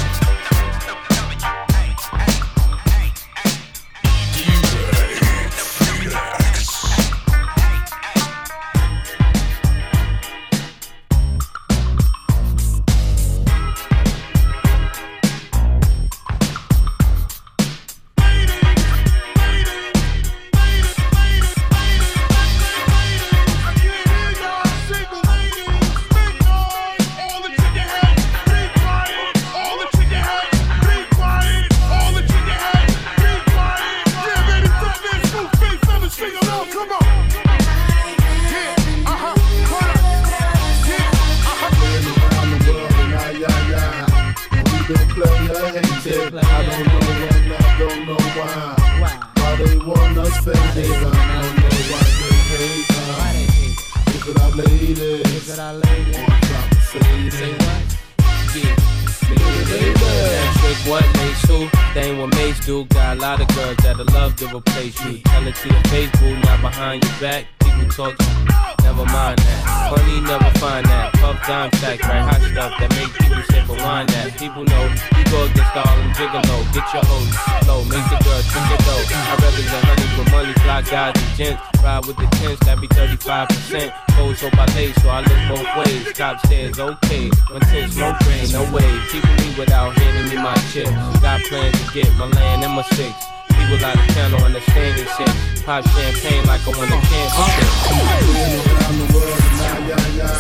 Do. 62.73 62.85
Got 62.87 63.17
a 63.17 63.21
lot 63.21 63.41
of 63.41 63.49
girls 63.55 63.77
that'll 63.79 64.07
love 64.07 64.37
to 64.37 64.47
replace 64.57 64.99
you. 65.05 65.19
Tell 65.19 65.47
it 65.47 65.55
to 65.57 65.69
your 65.69 65.83
face, 65.85 66.11
boo, 66.19 66.37
not 66.37 66.61
behind 66.61 67.05
your 67.05 67.21
back. 67.21 67.62
People 67.83 68.15
talk 68.15 68.19
to 68.19 68.25
you. 68.25 68.85
Never 68.87 69.05
mind 69.11 69.39
that. 69.43 69.91
Funny, 69.91 70.21
never 70.23 70.51
find 70.63 70.87
that. 70.87 71.13
Puff 71.19 71.35
dime 71.47 71.73
stacks, 71.83 72.07
right? 72.07 72.23
Hot 72.23 72.39
stuff 72.39 72.73
that 72.79 72.91
make 72.95 73.11
people 73.19 73.43
sip 73.51 73.67
and 73.67 73.81
wine 73.83 74.07
that. 74.15 74.39
People 74.39 74.63
know 74.63 74.87
you 75.19 75.25
go 75.27 75.51
against 75.51 75.75
all 75.75 75.91
them 75.99 76.15
gigolo. 76.15 76.57
Get 76.71 76.87
your 76.95 77.03
hoes 77.03 77.35
low, 77.67 77.83
make 77.91 78.07
the 78.07 78.19
girl 78.23 78.43
drink 78.55 78.71
it 78.71 78.83
low. 78.87 79.03
I 79.03 79.35
represent 79.43 79.83
honey 79.83 80.09
for 80.15 80.27
money, 80.31 80.55
fly 80.63 80.83
guys 80.87 81.15
and 81.19 81.33
gents. 81.35 81.63
Ride 81.83 82.07
with 82.07 82.19
the 82.23 82.29
tents, 82.39 82.63
that 82.71 82.79
be 82.79 82.87
35%. 82.87 83.91
Gold 84.15 84.37
so 84.39 84.47
I 84.47 84.67
lay, 84.79 84.93
so 85.03 85.09
I 85.11 85.19
look 85.27 85.43
both 85.51 85.71
ways. 85.83 86.07
Cop 86.15 86.39
says 86.47 86.79
okay, 86.79 87.35
when 87.51 87.63
tents 87.67 87.99
no 87.99 88.15
brain, 88.23 88.47
no 88.55 88.63
way. 88.71 88.87
Keeping 89.11 89.37
me 89.43 89.59
without 89.59 89.91
handing 89.99 90.31
me 90.31 90.39
my 90.39 90.55
chips. 90.71 90.95
Got 91.19 91.43
plans 91.51 91.75
to 91.75 91.87
get 91.91 92.07
my 92.15 92.31
land 92.31 92.63
and 92.63 92.75
my 92.79 92.87
six. 92.95 93.32
People 93.63 93.87
out 93.87 93.95
of 93.95 94.07
town 94.15 94.31
don't 94.33 94.43
understand 94.43 94.99
this 94.99 95.09
shit. 95.17 95.31
Pop 95.65 95.87
champagne 95.87 96.45
like 96.47 96.67
I 96.67 96.71
wanna 96.77 96.99
cancel 96.99 97.47
around 97.47 98.99
the 98.99 99.07
world, 99.15 99.39
nah, 99.59 99.79
yeah, 99.87 100.19
yeah. 100.19 100.35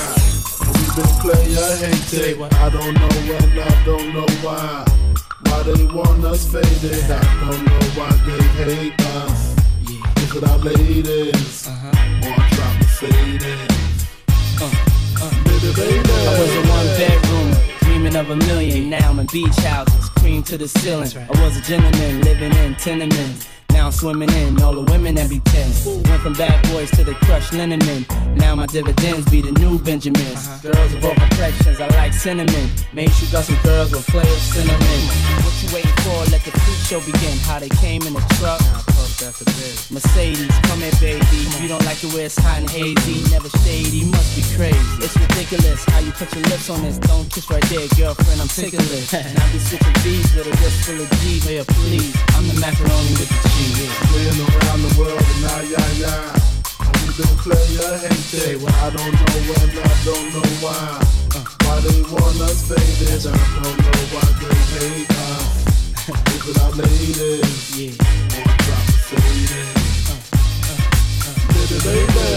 We've 0.74 0.94
been 0.96 1.12
player 1.22 1.70
hated. 1.78 2.42
I 2.42 2.68
don't 2.68 2.94
know 2.98 3.12
when, 3.30 3.58
I 3.62 3.84
don't 3.84 4.08
know 4.12 4.26
why. 4.42 4.84
Why 5.46 5.58
they 5.62 5.84
want 5.94 6.24
us 6.24 6.42
faded. 6.50 7.10
I 7.10 7.14
don't 7.46 7.62
know 7.64 7.82
why 7.94 8.10
they 8.26 8.42
hate 8.58 9.00
us. 9.22 9.40
Look 10.18 10.42
at 10.42 10.50
our 10.50 10.58
ladies. 10.58 11.68
On 11.68 12.34
top 12.58 12.80
of 12.80 12.90
faded. 12.90 13.70
Baby, 15.46 15.70
baby. 15.78 16.10
I 16.10 16.40
was 16.40 16.52
in 16.58 16.64
one 16.68 16.88
bedroom, 16.98 17.31
dreaming 18.02 18.18
of 18.18 18.30
a 18.30 18.36
million. 18.46 18.90
Now 18.90 19.10
I'm 19.10 19.18
in 19.20 19.26
beach 19.26 19.54
houses, 19.58 20.08
cream 20.10 20.42
to 20.44 20.58
the 20.58 20.66
ceiling. 20.66 21.08
I 21.16 21.42
was 21.42 21.56
a 21.56 21.62
gentleman 21.62 22.20
living 22.22 22.52
in 22.52 22.74
tenements. 22.74 23.48
Now 23.70 23.86
I'm 23.86 23.92
swimming 23.92 24.30
in 24.30 24.60
all 24.60 24.74
the 24.74 24.90
women 24.90 25.14
that 25.14 25.30
be 25.30 25.38
tens. 25.40 25.86
Went 25.86 26.22
from 26.22 26.32
bad 26.34 26.60
boys 26.70 26.90
to 26.92 27.04
the 27.04 27.14
crushed 27.26 27.52
linen 27.52 27.78
men. 27.86 28.04
Now 28.36 28.56
my 28.56 28.66
dividends 28.66 29.30
be 29.30 29.40
the 29.40 29.52
new 29.52 29.78
Benjamins. 29.78 30.48
Uh-huh. 30.48 30.72
Girls 30.72 30.94
of 30.94 31.04
all 31.04 31.14
complexions, 31.14 31.80
I 31.80 31.86
like 31.98 32.12
cinnamon. 32.12 32.70
Make 32.92 33.10
sure 33.12 33.26
you 33.26 33.32
got 33.32 33.44
some 33.44 33.58
girls 33.62 33.92
with 33.92 34.04
flavor 34.04 34.26
cinnamon. 34.26 35.02
What 35.44 35.54
you 35.62 35.68
waiting 35.72 35.96
for? 36.02 36.18
Let 36.30 36.42
the 36.42 36.50
freak 36.50 36.80
show 36.90 37.00
begin. 37.00 37.38
How 37.46 37.60
they 37.60 37.68
came 37.68 38.02
in 38.02 38.14
the 38.14 38.24
truck. 38.38 38.91
Mercedes, 39.22 40.50
come 40.66 40.82
here, 40.82 40.90
baby. 40.98 41.46
You 41.62 41.68
don't 41.68 41.84
like 41.86 42.02
it 42.02 42.10
where 42.10 42.26
it's 42.26 42.34
hot 42.34 42.58
and 42.58 42.68
hazy. 42.68 43.22
Never 43.30 43.48
shady, 43.62 44.02
must 44.02 44.34
be 44.34 44.42
crazy. 44.58 44.82
It's 44.98 45.14
ridiculous 45.14 45.84
how 45.86 46.00
you 46.00 46.10
put 46.10 46.34
your 46.34 46.42
lips 46.50 46.68
on 46.68 46.82
this. 46.82 46.98
Don't 46.98 47.30
kiss 47.30 47.48
right 47.48 47.62
there, 47.70 47.86
girlfriend. 47.94 48.40
I'm 48.42 48.50
ticklish. 48.50 49.14
And 49.14 49.38
I 49.38 49.46
be 49.52 49.62
switching 49.62 49.94
B's 50.02 50.26
with 50.34 50.50
a 50.50 50.54
wrist 50.58 50.82
full 50.82 50.98
of 50.98 51.06
G. 51.22 51.38
Yeah, 51.46 51.62
please. 51.62 52.10
I'm 52.34 52.50
the 52.50 52.58
macaroni 52.58 53.14
with 53.14 53.30
the 53.30 53.38
cheese. 53.46 53.94
Playing 54.10 54.42
around 54.42 54.82
the 54.82 54.92
world, 54.98 55.22
and 55.22 55.42
nah, 55.46 55.70
yeah, 55.70 56.02
yeah. 56.02 56.34
We've 57.06 57.14
been 57.14 57.30
player 57.46 57.94
hated. 58.02 58.58
I 58.58 58.90
don't 58.90 59.06
know 59.06 59.38
when, 59.46 59.70
I 59.70 59.94
don't 60.02 60.28
know 60.34 60.50
why. 60.66 60.98
Uh. 61.38 61.46
Why 61.62 61.78
they 61.78 62.02
want 62.10 62.42
us 62.42 62.66
faded. 62.66 63.22
I 63.22 63.38
don't 63.38 63.78
know 63.86 64.02
why 64.18 64.26
they 64.42 64.58
hate 64.82 65.14
us. 65.14 66.10
Look 66.10 66.42
at 66.50 66.62
our 66.66 66.74
ladies. 66.74 67.78
Yeah. 67.78 68.51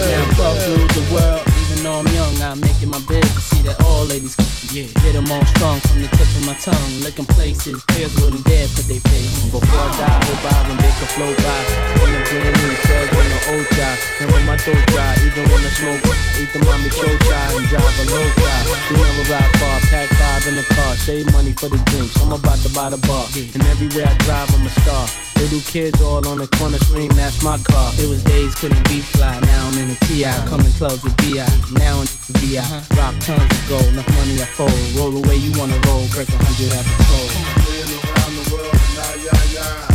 Now 0.08 0.24
I'm 0.24 0.56
through 0.58 0.86
the 0.88 1.04
world. 1.12 1.42
Even 1.62 1.84
though 1.84 1.98
I'm 2.00 2.06
young, 2.08 2.42
I'm 2.42 2.60
making 2.60 2.90
my 2.90 3.00
bed 3.06 3.24
that 3.66 3.82
all 3.84 4.04
ladies 4.06 4.36
yeah. 4.72 4.86
Get 5.02 5.14
them 5.14 5.30
all 5.30 5.44
strong 5.56 5.78
from 5.80 6.02
the 6.02 6.08
tip 6.12 6.26
of 6.36 6.44
my 6.46 6.54
tongue. 6.58 6.90
Looking 7.02 7.26
places, 7.32 7.82
pairs 7.86 8.14
wouldn't 8.18 8.44
dare 8.44 8.66
put 8.74 8.86
they 8.90 8.98
face. 8.98 9.46
Before 9.50 9.62
I 9.62 9.88
die, 9.94 10.20
hope 10.26 10.42
by 10.42 10.56
when 10.66 10.78
they 10.78 10.92
can 10.92 11.08
flow 11.14 11.32
by. 11.32 11.60
When 12.02 12.10
I'm 12.12 12.24
getting 12.26 12.56
new, 12.60 12.74
says 12.84 13.08
when 13.14 13.28
the 13.30 13.40
old 13.56 13.68
guy. 13.78 13.94
And 14.20 14.26
when 14.32 14.44
my 14.46 14.56
throat 14.58 14.82
dry, 14.90 15.12
even 15.22 15.44
when 15.50 15.62
I 15.62 15.70
smoke, 15.70 16.02
eat 16.40 16.50
the 16.50 16.60
mommy 16.66 16.90
show 16.90 17.14
try 17.24 17.44
and 17.54 17.66
drive 17.70 17.96
a 18.00 18.04
low 18.10 18.26
guy. 18.36 18.60
You 18.90 18.96
never 18.98 19.24
ride 19.30 19.52
far, 19.56 19.76
pack 19.88 20.08
five 20.12 20.44
in 20.50 20.54
the 20.56 20.66
car, 20.74 20.92
save 20.96 21.30
money 21.32 21.52
for 21.52 21.68
the 21.68 21.78
drinks. 21.90 22.18
I'm 22.22 22.32
about 22.32 22.58
to 22.66 22.70
buy 22.74 22.90
the 22.90 23.00
bar. 23.06 23.26
And 23.36 23.62
everywhere 23.70 24.10
I 24.10 24.14
drive, 24.26 24.50
I'm 24.54 24.66
a 24.66 24.72
star. 24.82 25.06
Little 25.36 25.60
kids 25.60 26.00
all 26.00 26.26
on 26.26 26.38
the 26.38 26.48
corner 26.56 26.78
scream, 26.78 27.12
that's 27.12 27.42
my 27.42 27.58
car. 27.58 27.92
It 28.00 28.08
was 28.08 28.24
days 28.24 28.54
couldn't 28.54 28.82
be 28.88 29.00
fly, 29.00 29.38
now 29.40 29.68
I'm 29.68 29.78
in 29.78 29.90
a 29.92 29.96
TI. 30.08 30.32
Coming 30.48 30.72
close 30.80 31.02
with 31.04 31.16
BI, 31.18 31.44
now 31.76 32.00
VI. 32.32 32.58
Rock 32.96 33.14
tons 33.20 33.38
of 33.38 33.68
gold, 33.68 33.86
enough 33.86 34.08
money 34.18 34.42
I 34.42 34.46
fold. 34.46 34.72
Roll 34.98 35.12
the 35.12 35.22
way 35.28 35.36
you 35.36 35.52
wanna 35.58 35.78
roll, 35.86 36.08
break 36.10 36.28
a 36.28 36.36
hundred 36.36 36.72
at 36.74 36.82
the 36.82 36.94
toll. 37.06 37.30
Playing 37.62 37.94
around 38.02 38.34
the 38.34 38.42
world, 38.50 38.74
nah, 38.98 39.14
yeah, 39.14 39.54
yeah. 39.54 39.86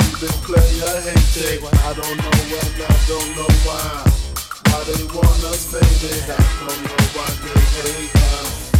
We've 0.00 0.16
been 0.20 0.32
player 0.40 0.96
hated. 1.04 1.60
I 1.84 1.92
don't 1.92 2.16
know 2.16 2.32
when, 2.48 2.80
I 2.80 2.96
don't 3.04 3.30
know 3.36 3.50
why. 3.68 4.08
Why 4.72 4.80
they 4.88 5.04
want 5.12 5.44
us 5.52 5.68
faded. 5.68 6.32
I 6.32 6.40
don't 6.64 6.80
know 6.80 6.96
why 7.12 7.28
they 7.44 7.60
hate 7.76 8.16
us. 8.40 8.72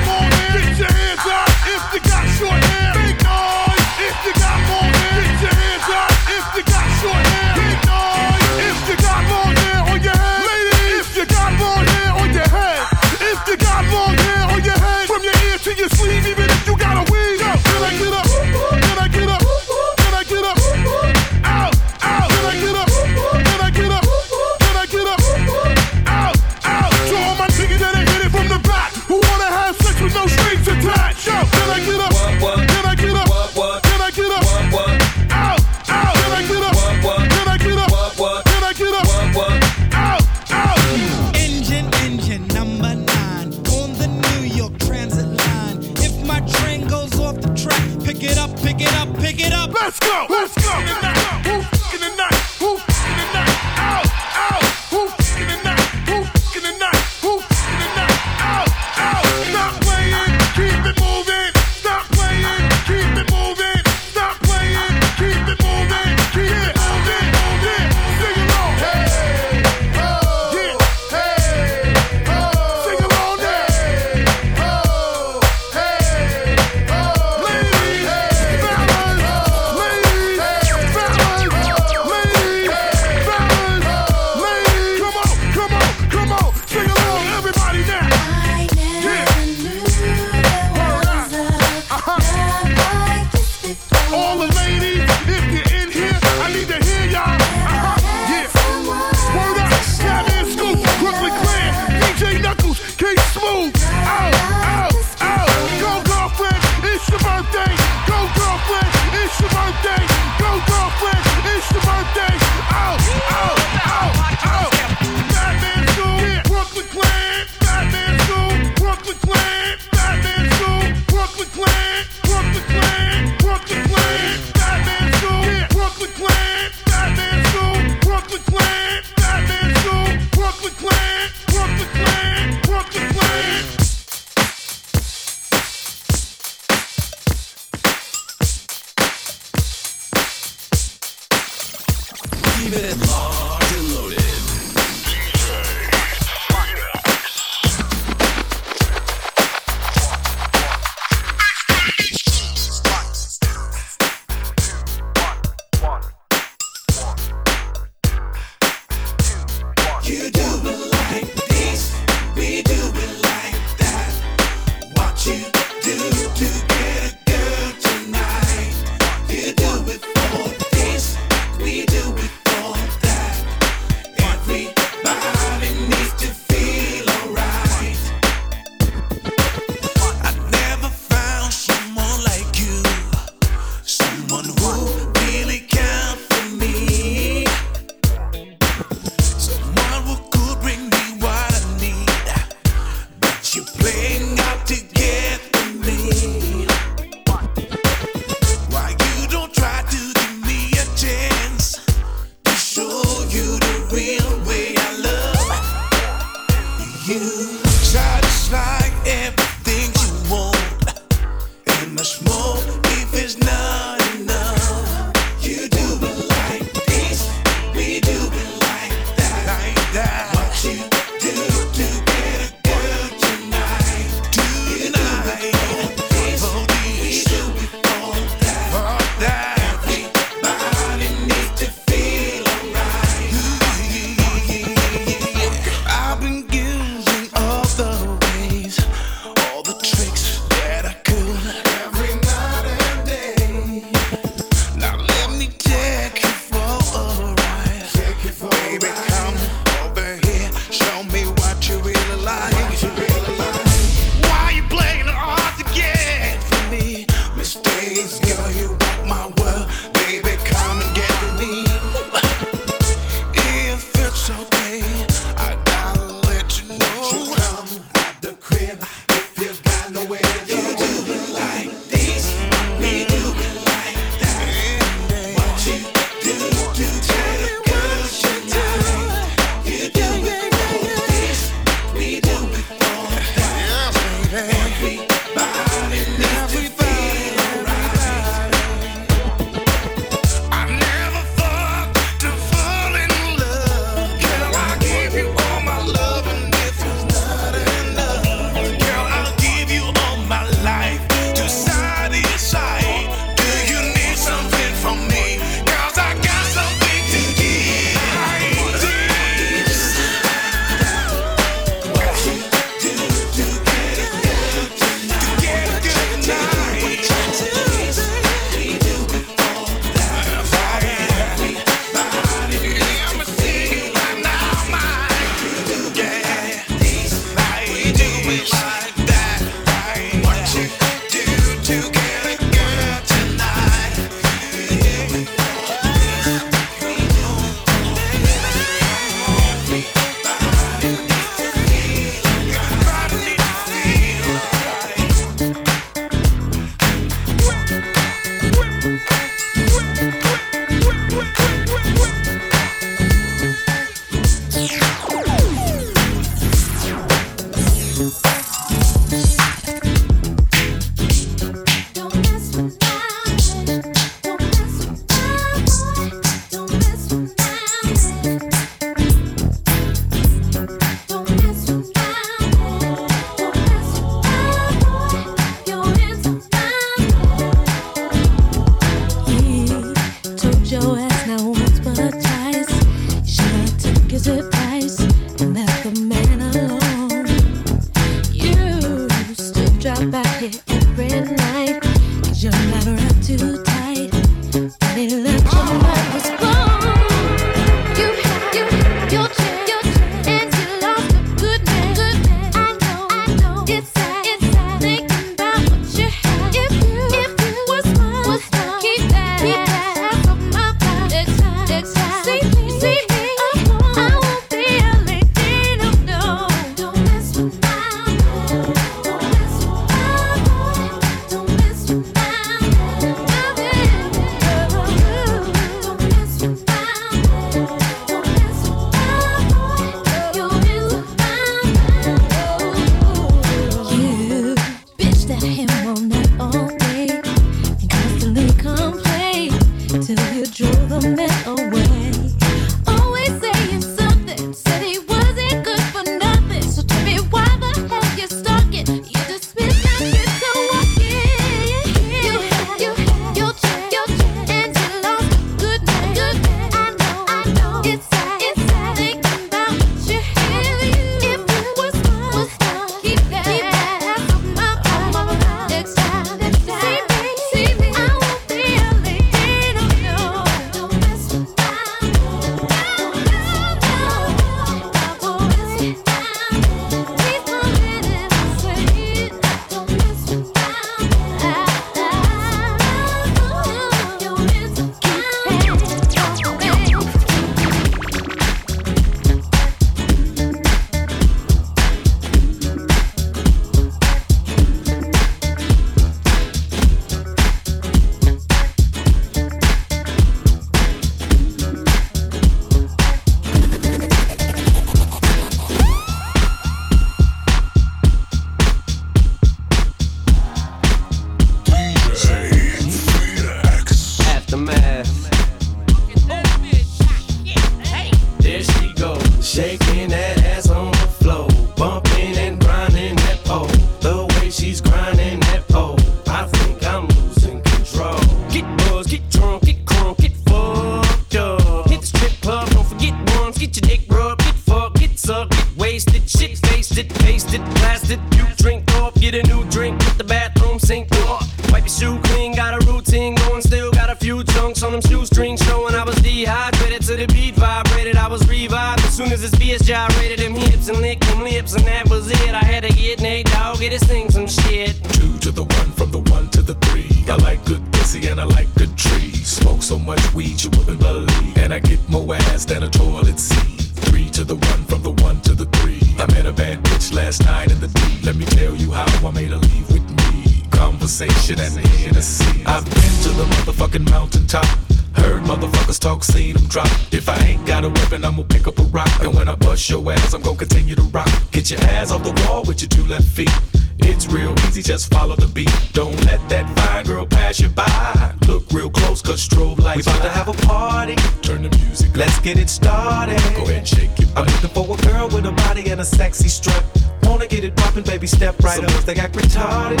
Just 584.88 585.12
follow 585.12 585.36
the 585.36 585.48
beat. 585.48 585.70
Don't 585.92 586.16
let 586.24 586.40
that 586.48 586.64
fine 586.78 587.04
girl 587.04 587.26
pass 587.26 587.60
you 587.60 587.68
by. 587.68 588.34
Look 588.46 588.72
real 588.72 588.88
close, 588.88 589.20
cause 589.20 589.46
strobe 589.46 589.78
lights. 589.80 590.06
We 590.06 590.12
about 590.12 590.22
to 590.22 590.30
have 590.30 590.48
a 590.48 590.54
party. 590.66 591.14
Turn 591.42 591.60
the 591.60 591.76
music. 591.76 592.08
Up. 592.08 592.16
Let's 592.16 592.38
get 592.38 592.56
it 592.56 592.70
started. 592.70 593.36
Go 593.54 593.64
ahead 593.64 593.76
and 593.76 593.86
shake 593.86 594.18
it. 594.18 594.28
I'm 594.34 594.46
looking 594.46 594.70
for 594.70 594.96
a 594.96 595.12
girl 595.12 595.28
with 595.28 595.44
a 595.44 595.52
body 595.52 595.90
and 595.90 596.00
a 596.00 596.06
sexy 596.06 596.48
strut. 596.48 596.82
Wanna 597.24 597.46
get 597.46 597.64
it 597.64 597.76
poppin', 597.76 598.02
baby, 598.02 598.26
step 598.26 598.58
right 598.60 598.76
Some 598.76 598.86
up. 598.86 599.04
They 599.04 599.12
got 599.12 599.30
retarded 599.32 600.00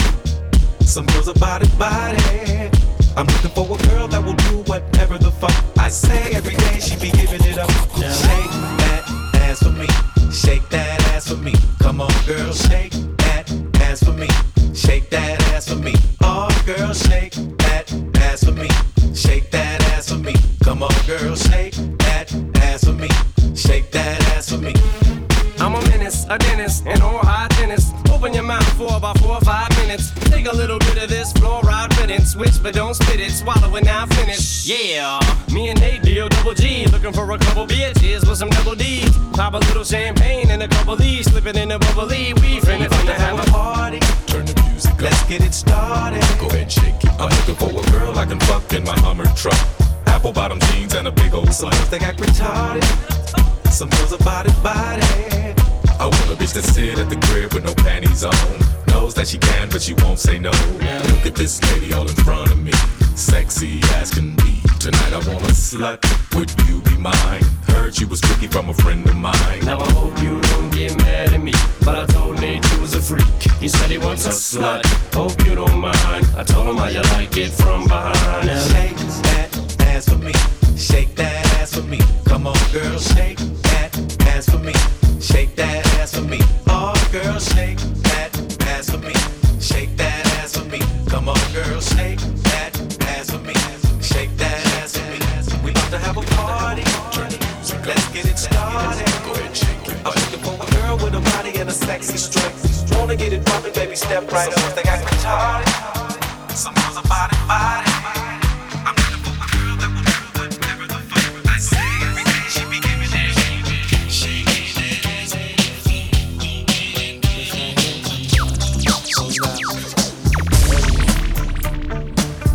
Me 35.52 35.70
and 35.70 35.80
Nate, 35.80 36.02
deal 36.02 36.28
double 36.28 36.54
G. 36.54 36.86
Looking 36.86 37.12
for 37.12 37.30
a 37.30 37.38
couple 37.38 37.66
bitches 37.66 38.28
with 38.28 38.38
some 38.38 38.50
double 38.50 38.74
D's. 38.74 39.16
Pop 39.32 39.54
a 39.54 39.58
little 39.58 39.84
champagne 39.84 40.50
and 40.50 40.62
a 40.62 40.68
couple 40.68 41.00
E's. 41.02 41.26
Slipping 41.30 41.56
in 41.56 41.72
a 41.72 41.78
bubbly. 41.78 42.32
We 42.34 42.60
finna 42.60 42.88
finna 42.88 43.14
have 43.14 43.38
a 43.38 43.50
party. 43.50 44.00
Turn 44.26 44.46
the 44.46 44.54
music 44.68 44.92
up. 44.92 45.00
Let's 45.02 45.24
get 45.24 45.42
it 45.42 45.54
started. 45.54 46.22
Go 46.38 46.46
ahead, 46.48 46.70
shake 46.70 47.02
it. 47.02 47.10
I'm 47.18 47.30
looking 47.30 47.54
for 47.54 47.70
a 47.70 47.90
girl 47.90 48.18
I 48.18 48.26
can 48.26 48.40
fuck 48.40 48.72
in 48.72 48.84
my 48.84 48.98
Hummer 49.00 49.26
truck. 49.36 49.58
Apple 50.06 50.32
bottom 50.32 50.58
jeans 50.60 50.94
and 50.94 51.08
a 51.08 51.12
big 51.12 51.32
old 51.34 51.48
slut. 51.48 51.72
They 51.90 51.98
act 51.98 52.20
retarded. 52.20 52.84
Some 53.70 53.88
girls 53.90 54.12
are 54.12 54.24
body 54.24 54.52
body. 54.62 55.02
I 56.00 56.04
want 56.04 56.30
a 56.30 56.36
bitch 56.36 56.54
that 56.54 56.62
sit 56.62 56.98
at 56.98 57.08
the 57.08 57.16
crib 57.26 57.54
with 57.54 57.64
no 57.64 57.74
panties 57.74 58.24
on. 58.24 58.32
Knows 58.86 59.14
that 59.14 59.28
she 59.28 59.38
can, 59.38 59.68
but 59.68 59.82
she 59.82 59.94
won't 59.94 60.18
say 60.18 60.38
no. 60.38 60.50
Look 60.50 61.26
at 61.26 61.34
this 61.34 61.62
lady 61.72 61.92
all 61.92 62.08
in 62.08 62.14
front 62.16 62.50
of 62.50 62.58
me. 62.58 62.72
Sexy 63.14 63.80
as 63.94 64.12
can 64.12 64.36
be 64.36 64.57
Tonight 64.78 65.12
I 65.12 65.18
want 65.26 65.42
a 65.42 65.52
slut. 65.52 65.98
Would 66.36 66.50
you 66.68 66.80
be 66.82 66.96
mine? 66.98 67.42
Heard 67.66 67.96
she 67.96 68.04
was 68.04 68.20
tricky 68.20 68.46
from 68.46 68.68
a 68.68 68.74
friend 68.74 69.04
of 69.08 69.16
mine. 69.16 69.60
Now 69.64 69.80
I 69.80 69.90
hope 69.90 70.16
you 70.22 70.40
don't 70.40 70.70
get 70.70 70.96
mad 70.98 71.32
at 71.32 71.42
me, 71.42 71.52
but 71.84 71.96
I 71.96 72.06
told 72.06 72.40
Nate 72.40 72.64
she 72.64 72.80
was 72.80 72.94
a 72.94 73.00
freak. 73.00 73.26
He 73.58 73.66
said 73.66 73.90
he 73.90 73.98
wants 73.98 74.24
a 74.26 74.30
slut. 74.30 74.84
Hope 75.12 75.44
you 75.44 75.56
don't 75.56 75.78
mind. 75.78 76.26
I 76.36 76.44
told 76.44 76.68
him 76.68 76.76
how 76.76 76.86
you 76.86 77.02
like 77.02 77.36
it 77.36 77.50
from 77.50 77.88
behind. 77.88 78.46
Now 78.46 78.62
shake 78.68 78.96
that 79.26 79.80
ass 79.80 80.08
for 80.08 80.18
me. 80.18 80.32
Shake 80.76 81.16
that 81.16 81.44
ass 81.60 81.74
for 81.74 81.82
me. 81.82 81.98
Come 82.26 82.46
on, 82.46 82.56
girl, 82.72 82.98
shake 82.98 83.38
that 83.38 83.90
ass 84.28 84.48
for 84.48 84.58
me. 84.58 84.74
Shake 85.20 85.56
that 85.56 85.84
ass 85.98 86.14
for 86.14 86.22
me. 86.22 86.38
Oh, 86.68 86.94
girl, 87.10 87.38
shake 87.40 87.78
that 88.06 88.30
ass 88.68 88.90
for 88.90 88.98
me. 88.98 89.14
Shake 89.60 89.96
that 89.96 90.24
ass 90.38 90.56
for 90.56 90.64
me. 90.70 90.78
Come 91.08 91.28
on, 91.28 91.52
girl, 91.52 91.80
shake 91.80 92.20
that 92.46 92.70
ass 93.02 93.30
for 93.32 93.38
me. 93.38 93.57
I'm 98.78 100.14
looking 100.14 100.40
for 100.40 100.54
a 100.54 100.66
girl 100.70 100.96
with 100.96 101.14
a 101.14 101.20
body 101.20 101.58
and 101.58 101.68
a 101.68 101.72
sexy 101.72 102.16
strength. 102.16 102.94
Wanna 102.96 103.16
get 103.16 103.32
it 103.32 103.44
poppin', 103.44 103.72
baby, 103.72 103.96
step 103.96 104.30
right 104.30 104.52
up. 104.52 104.74
They 104.74 104.82
got 104.82 105.00
retarded. 105.04 105.68
Some 106.54 106.74
girls 106.74 106.96
are 106.96 107.08
body, 107.08 107.36
body. 107.46 107.90
I'm 108.86 108.94
looking 108.94 109.22
for 109.24 109.34
a 109.34 109.46
girl 109.54 109.76
that 109.80 109.90
will 109.94 110.04
do 110.04 110.16
whatever 110.38 110.86
the 110.86 110.98
fuck 111.10 111.46
I 111.46 111.58
say. 111.58 111.88
Every 112.06 112.24
day 112.24 112.44
she 112.48 112.62
be 112.70 112.78
giving 112.80 113.12
it. 113.12 113.34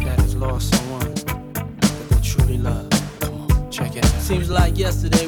That 0.06 0.20
is 0.20 0.36
lost 0.36 0.74
someone 0.76 1.14
that 1.14 2.08
they 2.10 2.22
truly 2.22 2.58
love. 2.58 2.90
Come 3.20 3.36
on, 3.42 3.72
check 3.72 3.96
it 3.96 4.06
out. 4.06 4.22
Seems 4.22 4.50
like 4.50 4.78
yesterday 4.78 5.28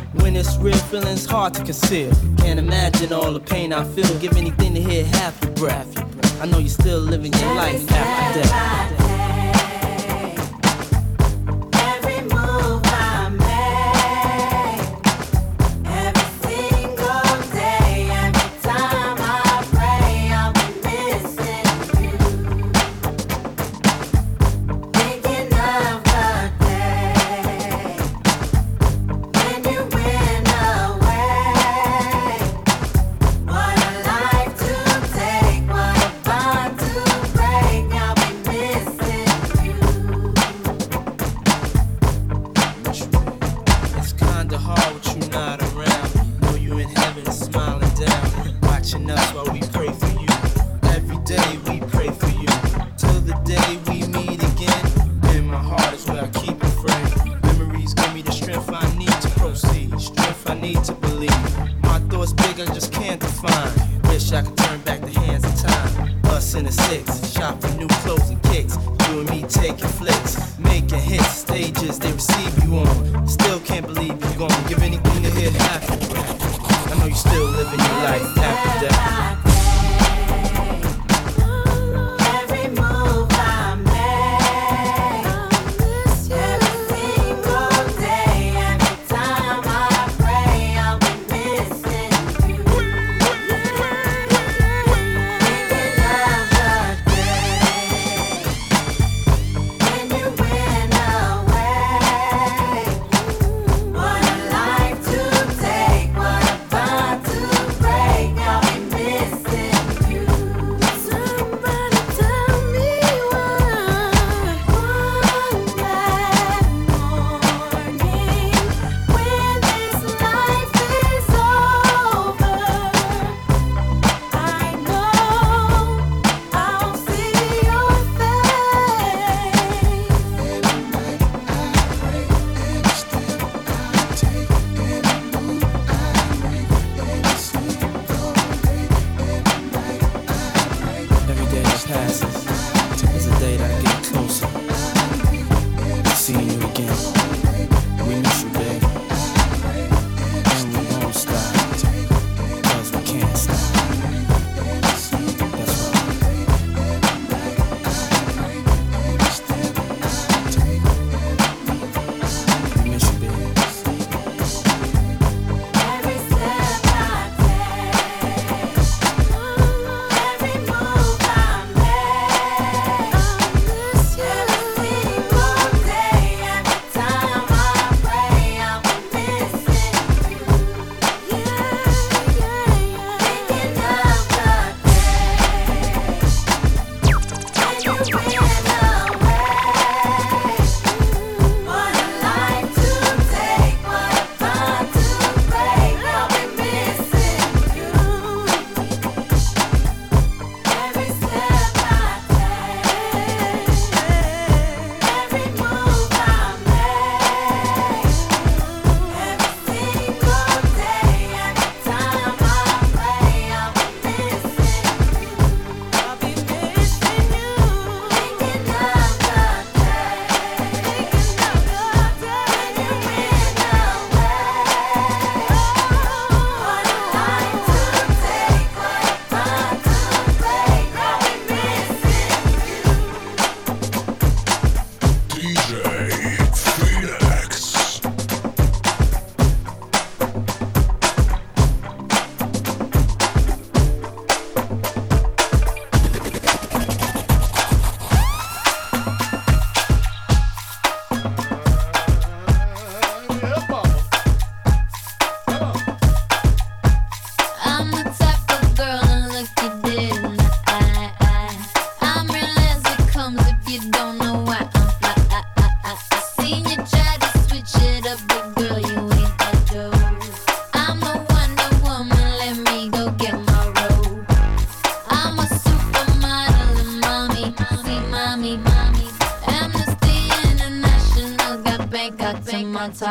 When 0.13 0.35
it's 0.35 0.57
real, 0.57 0.77
feeling's 0.77 1.25
hard 1.25 1.53
to 1.53 1.63
conceal. 1.63 2.11
Can't 2.37 2.59
imagine 2.59 3.13
all 3.13 3.31
the 3.31 3.39
pain 3.39 3.71
I 3.71 3.83
feel. 3.83 4.19
Give 4.19 4.35
anything 4.35 4.73
to 4.73 4.81
hear 4.81 5.05
half 5.05 5.41
your 5.41 5.53
breath. 5.53 5.97
I 6.41 6.45
know 6.45 6.57
you're 6.57 6.69
still 6.69 6.99
living 6.99 7.31
your 7.33 7.55
life 7.55 7.89
after 7.91 8.41
death. 8.41 9.00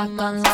Talk 0.07 0.21
on 0.23 0.50